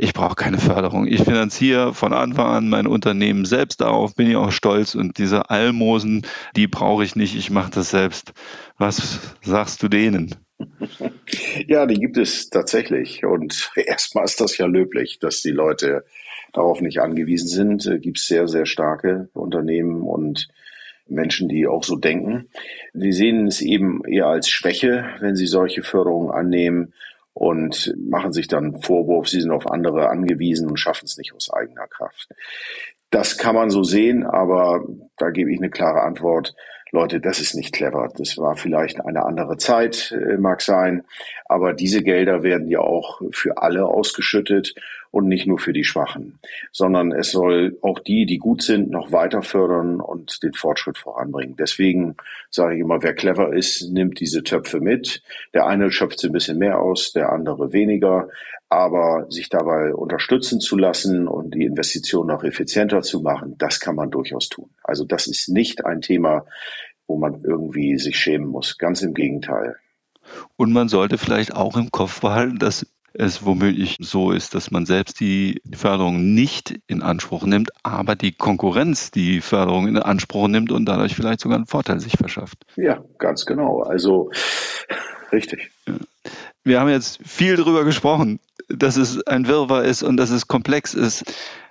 ich 0.00 0.12
brauche 0.12 0.36
keine 0.36 0.58
Förderung. 0.58 1.06
Ich 1.08 1.22
finanziere 1.24 1.92
von 1.92 2.12
Anfang 2.12 2.46
an 2.46 2.68
mein 2.68 2.86
Unternehmen 2.86 3.44
selbst 3.44 3.82
auf, 3.82 4.14
bin 4.14 4.30
ja 4.30 4.38
auch 4.38 4.52
stolz 4.52 4.94
und 4.94 5.18
diese 5.18 5.50
Almosen, 5.50 6.24
die 6.54 6.68
brauche 6.68 7.02
ich 7.02 7.16
nicht, 7.16 7.36
ich 7.36 7.50
mache 7.50 7.72
das 7.72 7.90
selbst. 7.90 8.32
Was 8.78 9.34
sagst 9.42 9.82
du 9.82 9.88
denen? 9.88 10.36
Ja, 11.66 11.86
die 11.86 11.98
gibt 11.98 12.16
es 12.16 12.48
tatsächlich. 12.48 13.24
Und 13.24 13.72
erstmal 13.76 14.24
ist 14.24 14.40
das 14.40 14.56
ja 14.56 14.66
löblich, 14.66 15.18
dass 15.18 15.42
die 15.42 15.50
Leute 15.50 16.04
darauf 16.52 16.80
nicht 16.80 17.00
angewiesen 17.00 17.48
sind. 17.48 17.84
Es 17.84 18.00
gibt 18.00 18.18
sehr, 18.18 18.46
sehr 18.46 18.66
starke 18.66 19.28
Unternehmen 19.34 20.02
und 20.02 20.48
Menschen, 21.08 21.48
die 21.48 21.66
auch 21.66 21.82
so 21.82 21.96
denken. 21.96 22.48
Die 22.92 23.12
sehen 23.12 23.48
es 23.48 23.60
eben 23.60 24.04
eher 24.04 24.26
als 24.26 24.48
Schwäche, 24.48 25.06
wenn 25.18 25.34
sie 25.34 25.46
solche 25.46 25.82
Förderungen 25.82 26.30
annehmen 26.30 26.92
und 27.38 27.94
machen 27.96 28.32
sich 28.32 28.48
dann 28.48 28.82
Vorwurf, 28.82 29.28
sie 29.28 29.40
sind 29.40 29.52
auf 29.52 29.70
andere 29.70 30.08
angewiesen 30.08 30.68
und 30.68 30.76
schaffen 30.76 31.04
es 31.04 31.16
nicht 31.18 31.32
aus 31.34 31.52
eigener 31.52 31.86
Kraft. 31.86 32.28
Das 33.10 33.38
kann 33.38 33.54
man 33.54 33.70
so 33.70 33.84
sehen, 33.84 34.26
aber 34.26 34.84
da 35.16 35.30
gebe 35.30 35.52
ich 35.52 35.58
eine 35.60 35.70
klare 35.70 36.02
Antwort. 36.02 36.56
Leute, 36.90 37.20
das 37.20 37.40
ist 37.40 37.54
nicht 37.54 37.74
clever. 37.74 38.08
Das 38.16 38.38
war 38.38 38.56
vielleicht 38.56 39.00
eine 39.04 39.24
andere 39.24 39.56
Zeit, 39.56 40.12
äh, 40.12 40.36
mag 40.36 40.62
sein, 40.62 41.04
aber 41.46 41.72
diese 41.74 42.02
Gelder 42.02 42.42
werden 42.42 42.68
ja 42.68 42.80
auch 42.80 43.20
für 43.32 43.58
alle 43.58 43.86
ausgeschüttet 43.86 44.74
und 45.10 45.28
nicht 45.28 45.46
nur 45.46 45.58
für 45.58 45.72
die 45.72 45.84
Schwachen, 45.84 46.38
sondern 46.72 47.12
es 47.12 47.32
soll 47.32 47.78
auch 47.82 47.98
die, 47.98 48.26
die 48.26 48.38
gut 48.38 48.62
sind, 48.62 48.90
noch 48.90 49.12
weiter 49.12 49.42
fördern 49.42 50.00
und 50.00 50.42
den 50.42 50.52
Fortschritt 50.52 50.98
voranbringen. 50.98 51.56
Deswegen 51.56 52.16
sage 52.50 52.74
ich 52.74 52.80
immer, 52.80 53.02
wer 53.02 53.14
clever 53.14 53.52
ist, 53.52 53.90
nimmt 53.90 54.20
diese 54.20 54.42
Töpfe 54.42 54.80
mit. 54.80 55.22
Der 55.54 55.66
eine 55.66 55.90
schöpft 55.90 56.20
sie 56.20 56.28
ein 56.28 56.32
bisschen 56.32 56.58
mehr 56.58 56.80
aus, 56.80 57.12
der 57.12 57.32
andere 57.32 57.72
weniger. 57.72 58.28
Aber 58.70 59.26
sich 59.30 59.48
dabei 59.48 59.94
unterstützen 59.94 60.60
zu 60.60 60.76
lassen 60.76 61.26
und 61.26 61.54
die 61.54 61.64
Investition 61.64 62.26
noch 62.26 62.44
effizienter 62.44 63.00
zu 63.00 63.20
machen, 63.20 63.56
das 63.56 63.80
kann 63.80 63.94
man 63.94 64.10
durchaus 64.10 64.48
tun. 64.48 64.70
Also 64.82 65.04
das 65.04 65.26
ist 65.26 65.48
nicht 65.48 65.86
ein 65.86 66.02
Thema, 66.02 66.44
wo 67.06 67.16
man 67.16 67.42
irgendwie 67.42 67.98
sich 67.98 68.18
schämen 68.18 68.48
muss. 68.48 68.76
Ganz 68.76 69.00
im 69.02 69.14
Gegenteil. 69.14 69.76
Und 70.56 70.72
man 70.72 70.88
sollte 70.88 71.16
vielleicht 71.16 71.54
auch 71.54 71.76
im 71.76 71.90
Kopf 71.90 72.20
behalten, 72.20 72.58
dass 72.58 72.86
es 73.14 73.44
womöglich 73.44 73.96
so 74.00 74.32
ist, 74.32 74.54
dass 74.54 74.70
man 74.70 74.86
selbst 74.86 75.18
die 75.18 75.60
Förderung 75.74 76.34
nicht 76.34 76.78
in 76.86 77.02
Anspruch 77.02 77.44
nimmt, 77.44 77.70
aber 77.82 78.14
die 78.14 78.32
Konkurrenz 78.32 79.10
die 79.10 79.40
Förderung 79.40 79.88
in 79.88 79.96
Anspruch 79.96 80.46
nimmt 80.46 80.70
und 80.70 80.84
dadurch 80.84 81.14
vielleicht 81.14 81.40
sogar 81.40 81.56
einen 81.56 81.66
Vorteil 81.66 82.00
sich 82.00 82.16
verschafft. 82.16 82.58
Ja, 82.76 83.02
ganz 83.18 83.46
genau. 83.46 83.82
Also 83.82 84.30
richtig. 85.32 85.70
Wir 86.64 86.80
haben 86.80 86.90
jetzt 86.90 87.18
viel 87.26 87.56
darüber 87.56 87.84
gesprochen, 87.84 88.40
dass 88.68 88.96
es 88.96 89.26
ein 89.26 89.46
Wirrwarr 89.46 89.84
ist 89.84 90.02
und 90.02 90.16
dass 90.16 90.30
es 90.30 90.46
komplex 90.46 90.94
ist. 90.94 91.24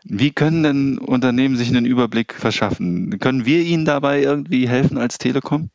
Wie 0.04 0.32
können 0.32 0.64
denn 0.64 0.98
Unternehmen 0.98 1.56
sich 1.56 1.70
einen 1.70 1.86
Überblick 1.86 2.34
verschaffen? 2.34 3.20
Können 3.20 3.46
wir 3.46 3.62
ihnen 3.62 3.86
dabei 3.86 4.22
irgendwie 4.22 4.68
helfen 4.68 4.98
als 4.98 5.18
Telekom? 5.18 5.70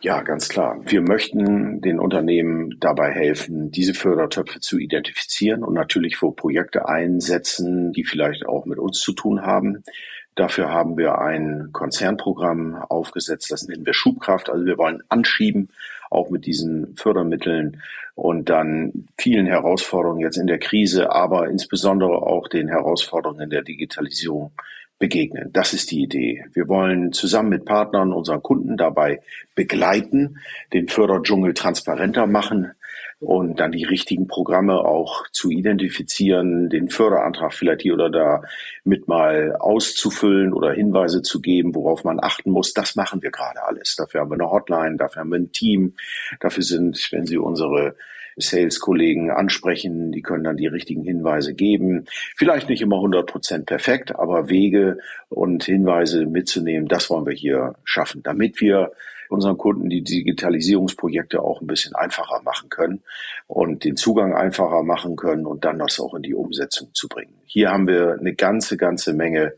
Ja, 0.00 0.22
ganz 0.22 0.48
klar. 0.48 0.80
Wir 0.86 1.00
möchten 1.00 1.80
den 1.80 1.98
Unternehmen 1.98 2.76
dabei 2.78 3.10
helfen, 3.10 3.72
diese 3.72 3.94
Fördertöpfe 3.94 4.60
zu 4.60 4.78
identifizieren 4.78 5.64
und 5.64 5.74
natürlich 5.74 6.16
für 6.16 6.30
Projekte 6.32 6.88
einsetzen, 6.88 7.92
die 7.92 8.04
vielleicht 8.04 8.46
auch 8.46 8.64
mit 8.64 8.78
uns 8.78 9.00
zu 9.00 9.12
tun 9.12 9.42
haben. 9.42 9.82
Dafür 10.36 10.70
haben 10.70 10.96
wir 10.96 11.18
ein 11.18 11.70
Konzernprogramm 11.72 12.76
aufgesetzt, 12.76 13.50
das 13.50 13.66
nennen 13.66 13.84
wir 13.84 13.92
Schubkraft. 13.92 14.50
Also 14.50 14.64
wir 14.66 14.78
wollen 14.78 15.02
anschieben, 15.08 15.70
auch 16.10 16.30
mit 16.30 16.46
diesen 16.46 16.94
Fördermitteln 16.94 17.82
und 18.18 18.50
dann 18.50 19.06
vielen 19.16 19.46
Herausforderungen 19.46 20.20
jetzt 20.20 20.38
in 20.38 20.48
der 20.48 20.58
Krise, 20.58 21.12
aber 21.12 21.48
insbesondere 21.48 22.22
auch 22.26 22.48
den 22.48 22.66
Herausforderungen 22.66 23.48
der 23.48 23.62
Digitalisierung 23.62 24.50
begegnen. 24.98 25.50
Das 25.52 25.72
ist 25.72 25.92
die 25.92 26.02
Idee. 26.02 26.44
Wir 26.52 26.66
wollen 26.66 27.12
zusammen 27.12 27.50
mit 27.50 27.64
Partnern 27.64 28.12
unseren 28.12 28.42
Kunden 28.42 28.76
dabei 28.76 29.20
begleiten, 29.54 30.38
den 30.72 30.88
Förderdschungel 30.88 31.54
transparenter 31.54 32.26
machen 32.26 32.72
und 33.20 33.58
dann 33.58 33.72
die 33.72 33.84
richtigen 33.84 34.28
Programme 34.28 34.78
auch 34.80 35.26
zu 35.32 35.50
identifizieren, 35.50 36.68
den 36.68 36.88
Förderantrag 36.88 37.52
vielleicht 37.52 37.82
hier 37.82 37.94
oder 37.94 38.10
da 38.10 38.42
mit 38.84 39.08
mal 39.08 39.56
auszufüllen 39.58 40.52
oder 40.52 40.72
Hinweise 40.72 41.22
zu 41.22 41.40
geben, 41.40 41.74
worauf 41.74 42.04
man 42.04 42.20
achten 42.20 42.50
muss. 42.50 42.74
Das 42.74 42.94
machen 42.94 43.20
wir 43.22 43.30
gerade 43.30 43.62
alles. 43.64 43.96
Dafür 43.96 44.20
haben 44.20 44.30
wir 44.30 44.34
eine 44.34 44.50
Hotline, 44.50 44.96
dafür 44.96 45.20
haben 45.20 45.30
wir 45.30 45.38
ein 45.38 45.52
Team, 45.52 45.94
dafür 46.38 46.62
sind, 46.62 47.08
wenn 47.10 47.26
Sie 47.26 47.38
unsere 47.38 47.96
Sales-Kollegen 48.36 49.32
ansprechen, 49.32 50.12
die 50.12 50.22
können 50.22 50.44
dann 50.44 50.56
die 50.56 50.68
richtigen 50.68 51.02
Hinweise 51.02 51.54
geben. 51.54 52.04
Vielleicht 52.36 52.68
nicht 52.68 52.82
immer 52.82 52.96
100 52.96 53.26
Prozent 53.26 53.66
perfekt, 53.66 54.14
aber 54.14 54.48
Wege 54.48 54.98
und 55.28 55.64
Hinweise 55.64 56.24
mitzunehmen, 56.24 56.86
das 56.86 57.10
wollen 57.10 57.26
wir 57.26 57.34
hier 57.34 57.74
schaffen, 57.82 58.22
damit 58.22 58.60
wir 58.60 58.92
unseren 59.28 59.58
Kunden 59.58 59.88
die 59.88 60.02
Digitalisierungsprojekte 60.02 61.42
auch 61.42 61.60
ein 61.60 61.66
bisschen 61.66 61.94
einfacher 61.94 62.42
machen 62.42 62.68
können 62.68 63.02
und 63.46 63.84
den 63.84 63.96
Zugang 63.96 64.34
einfacher 64.34 64.82
machen 64.82 65.16
können 65.16 65.46
und 65.46 65.64
dann 65.64 65.78
das 65.78 66.00
auch 66.00 66.14
in 66.14 66.22
die 66.22 66.34
Umsetzung 66.34 66.88
zu 66.94 67.08
bringen. 67.08 67.34
Hier 67.44 67.70
haben 67.70 67.86
wir 67.86 68.16
eine 68.18 68.34
ganze, 68.34 68.76
ganze 68.76 69.12
Menge 69.12 69.52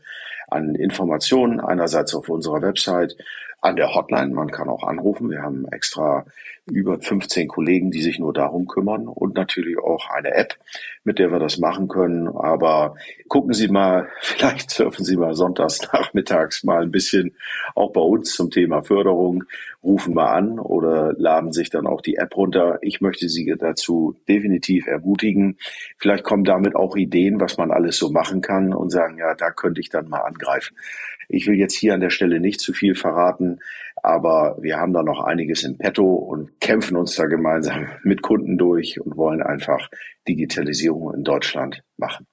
an 0.47 0.75
Informationen, 0.75 1.59
einerseits 1.59 2.13
auf 2.13 2.29
unserer 2.29 2.61
Website, 2.61 3.15
an 3.61 3.75
der 3.75 3.93
Hotline. 3.93 4.33
Man 4.33 4.51
kann 4.51 4.69
auch 4.69 4.83
anrufen. 4.83 5.29
Wir 5.29 5.43
haben 5.43 5.67
extra 5.71 6.25
über 6.65 6.99
15 6.99 7.47
Kollegen, 7.47 7.91
die 7.91 8.01
sich 8.01 8.19
nur 8.19 8.33
darum 8.33 8.67
kümmern 8.67 9.07
und 9.07 9.35
natürlich 9.35 9.77
auch 9.77 10.09
eine 10.09 10.33
App, 10.33 10.57
mit 11.03 11.19
der 11.19 11.31
wir 11.31 11.39
das 11.39 11.57
machen 11.57 11.87
können. 11.87 12.27
Aber 12.27 12.95
gucken 13.27 13.53
Sie 13.53 13.67
mal, 13.67 14.09
vielleicht 14.21 14.71
surfen 14.71 15.05
Sie 15.05 15.17
mal 15.17 15.35
sonntags 15.35 15.81
nachmittags 15.93 16.63
mal 16.63 16.81
ein 16.81 16.91
bisschen 16.91 17.35
auch 17.75 17.91
bei 17.91 18.01
uns 18.01 18.33
zum 18.33 18.49
Thema 18.49 18.83
Förderung, 18.83 19.43
rufen 19.83 20.13
mal 20.13 20.33
an 20.33 20.59
oder 20.59 21.13
laden 21.17 21.51
sich 21.51 21.69
dann 21.69 21.87
auch 21.87 22.01
die 22.01 22.15
App 22.15 22.35
runter. 22.35 22.79
Ich 22.81 23.01
möchte 23.01 23.29
Sie 23.29 23.53
dazu 23.57 24.15
definitiv 24.27 24.87
ermutigen. 24.87 25.57
Vielleicht 25.97 26.23
kommen 26.23 26.43
damit 26.43 26.75
auch 26.75 26.95
Ideen, 26.95 27.39
was 27.39 27.57
man 27.57 27.71
alles 27.71 27.97
so 27.97 28.11
machen 28.11 28.41
kann 28.41 28.73
und 28.73 28.91
sagen, 28.91 29.17
ja, 29.17 29.33
da 29.35 29.51
könnte 29.51 29.81
ich 29.81 29.89
dann 29.89 30.09
mal 30.09 30.21
angreifen. 30.21 30.75
Ich 31.33 31.47
will 31.47 31.55
jetzt 31.55 31.75
hier 31.75 31.93
an 31.93 32.01
der 32.01 32.09
Stelle 32.09 32.41
nicht 32.41 32.59
zu 32.59 32.73
viel 32.73 32.93
verraten, 32.93 33.59
aber 34.03 34.57
wir 34.59 34.77
haben 34.77 34.91
da 34.91 35.01
noch 35.01 35.23
einiges 35.23 35.63
im 35.63 35.77
Petto 35.77 36.13
und 36.13 36.59
kämpfen 36.59 36.97
uns 36.97 37.15
da 37.15 37.25
gemeinsam 37.25 37.87
mit 38.03 38.21
Kunden 38.21 38.57
durch 38.57 38.99
und 38.99 39.15
wollen 39.15 39.41
einfach 39.41 39.89
Digitalisierung 40.27 41.13
in 41.13 41.23
Deutschland 41.23 41.83
machen. 41.95 42.27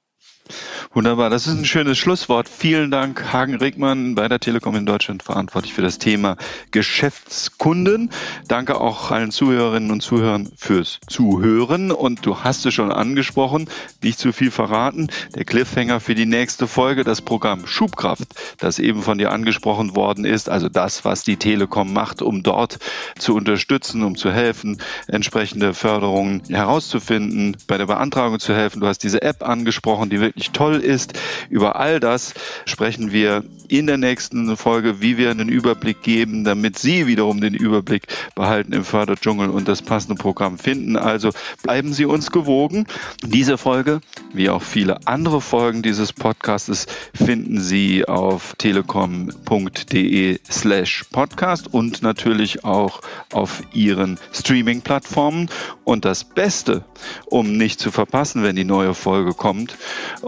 Wunderbar, 0.93 1.31
das 1.31 1.47
ist 1.47 1.59
ein 1.59 1.65
schönes 1.65 1.99
Schlusswort. 1.99 2.49
Vielen 2.49 2.91
Dank, 2.91 3.33
Hagen 3.33 3.55
Regmann, 3.57 4.15
bei 4.15 4.29
der 4.29 4.41
Telekom 4.41 4.75
in 4.75 4.87
Deutschland 4.87 5.23
verantwortlich 5.23 5.75
für 5.75 5.83
das 5.83 5.99
Thema 5.99 6.37
Geschäftskunden. 6.71 8.11
Danke 8.49 8.81
auch 8.81 9.11
allen 9.11 9.31
Zuhörerinnen 9.31 9.91
und 9.91 10.01
Zuhörern 10.01 10.51
fürs 10.57 11.01
Zuhören. 11.09 11.91
Und 11.91 12.25
du 12.25 12.39
hast 12.39 12.67
es 12.67 12.75
schon 12.75 12.93
angesprochen, 12.93 13.69
nicht 14.03 14.19
zu 14.19 14.33
viel 14.33 14.51
verraten. 14.51 15.09
Der 15.35 15.45
Cliffhanger 15.45 16.01
für 16.01 16.15
die 16.15 16.27
nächste 16.27 16.67
Folge, 16.67 17.05
das 17.05 17.23
Programm 17.23 17.67
Schubkraft, 17.67 18.29
das 18.59 18.79
eben 18.79 19.03
von 19.03 19.19
dir 19.19 19.33
angesprochen 19.33 19.95
worden 19.95 20.25
ist. 20.25 20.49
Also 20.49 20.69
das, 20.69 21.05
was 21.05 21.23
die 21.23 21.37
Telekom 21.37 21.93
macht, 21.93 22.23
um 22.23 22.43
dort 22.43 22.79
zu 23.19 23.35
unterstützen, 23.35 24.03
um 24.03 24.17
zu 24.17 24.33
helfen, 24.33 24.81
entsprechende 25.07 25.75
Förderungen 25.75 26.43
herauszufinden, 26.49 27.57
bei 27.67 27.79
der 27.79 27.87
Beantragung 27.87 28.39
zu 28.39 28.55
helfen. 28.55 28.81
Du 28.81 28.87
hast 28.87 29.03
diese 29.03 29.23
App 29.23 29.47
angesprochen, 29.47 30.11
die 30.11 30.21
wirklich 30.21 30.38
wirklich 30.39 30.53
toll 30.53 30.77
ist. 30.77 31.19
Über 31.51 31.77
all 31.77 31.99
das 31.99 32.33
sprechen 32.65 33.11
wir 33.11 33.43
in 33.67 33.87
der 33.87 33.99
nächsten 33.99 34.57
Folge, 34.57 35.01
wie 35.01 35.19
wir 35.19 35.31
einen 35.31 35.49
Überblick 35.49 36.03
geben, 36.03 36.45
damit 36.45 36.79
Sie 36.79 37.07
wiederum 37.07 37.41
den 37.41 37.55
Überblick 37.55 38.05
behalten 38.35 38.73
im 38.73 38.85
Förderdschungel 38.85 39.51
und 39.51 39.69
das 39.69 39.83
passende 39.83 40.15
Programm 40.15 40.59
finden. 40.59 40.97
Also 40.97 41.31
bleiben 41.63 41.93
Sie 41.93 42.05
uns 42.05 42.31
gewogen. 42.31 42.87
Diese 43.25 43.59
Folge, 43.59 44.01
wie 44.33 44.49
auch 44.49 44.63
viele 44.63 45.07
andere 45.07 45.41
Folgen 45.41 45.83
dieses 45.83 46.13
Podcasts, 46.13 46.87
finden 47.13 47.61
Sie 47.61 48.07
auf 48.07 48.55
telekom.de 48.59 50.39
slash 50.49 51.05
podcast 51.13 51.75
und 51.75 52.03
natürlich 52.03 52.65
auch 52.65 53.01
auf 53.33 53.63
Ihren 53.73 54.19
Streaming-Plattformen. 54.33 55.51
Und 55.85 56.05
das 56.05 56.25
Beste, 56.25 56.85
um 57.27 57.57
nicht 57.57 57.81
zu 57.81 57.91
verpassen, 57.91 58.43
wenn 58.43 58.57
die 58.57 58.65
neue 58.65 58.95
Folge 58.95 59.35
kommt, 59.35 59.77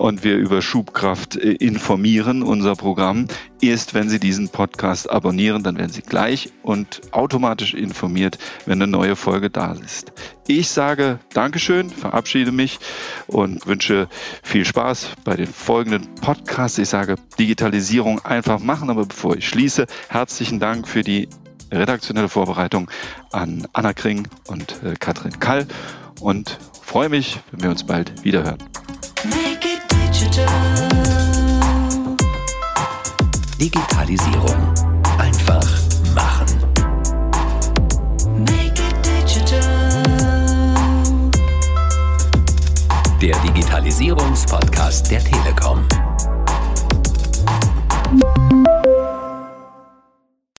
und 0.01 0.25
wir 0.25 0.39
über 0.39 0.63
Schubkraft 0.63 1.37
äh, 1.37 1.53
informieren, 1.53 2.43
unser 2.43 2.75
Programm, 2.75 3.27
ist, 3.61 3.93
wenn 3.93 4.09
Sie 4.09 4.19
diesen 4.19 4.49
Podcast 4.49 5.11
abonnieren, 5.11 5.63
dann 5.63 5.77
werden 5.77 5.93
Sie 5.93 6.01
gleich 6.01 6.51
und 6.63 7.03
automatisch 7.13 7.75
informiert, 7.75 8.39
wenn 8.65 8.81
eine 8.81 8.91
neue 8.91 9.15
Folge 9.15 9.51
da 9.51 9.73
ist. 9.73 10.13
Ich 10.47 10.71
sage 10.71 11.19
Dankeschön, 11.35 11.91
verabschiede 11.91 12.51
mich 12.51 12.79
und 13.27 13.67
wünsche 13.67 14.09
viel 14.43 14.65
Spaß 14.65 15.11
bei 15.23 15.37
den 15.37 15.47
folgenden 15.47 16.15
Podcasts. 16.15 16.79
Ich 16.79 16.89
sage 16.89 17.17
Digitalisierung 17.39 18.25
einfach 18.25 18.59
machen, 18.59 18.89
aber 18.89 19.05
bevor 19.05 19.37
ich 19.37 19.47
schließe, 19.47 19.87
herzlichen 20.09 20.61
Dank 20.61 20.89
für 20.89 21.03
die 21.03 21.29
redaktionelle 21.71 22.31
Vorbereitung 22.31 22.91
an 23.33 23.69
Anna 23.75 23.93
Kring 23.93 24.27
und 24.47 24.83
äh, 24.83 24.95
Katrin 24.99 25.39
Kall 25.39 25.67
und 26.21 26.59
freue 26.83 27.11
mich, 27.11 27.39
wenn 27.51 27.63
wir 27.65 27.71
uns 27.71 27.85
bald 27.85 28.25
wiederhören. 28.25 28.59
Digitalisierung. 33.59 34.75
Einfach 35.19 35.67
machen. 36.15 36.47
Der 43.23 43.39
Digitalisierungspodcast 43.39 45.11
der 45.11 45.25
Telekom. 45.25 45.87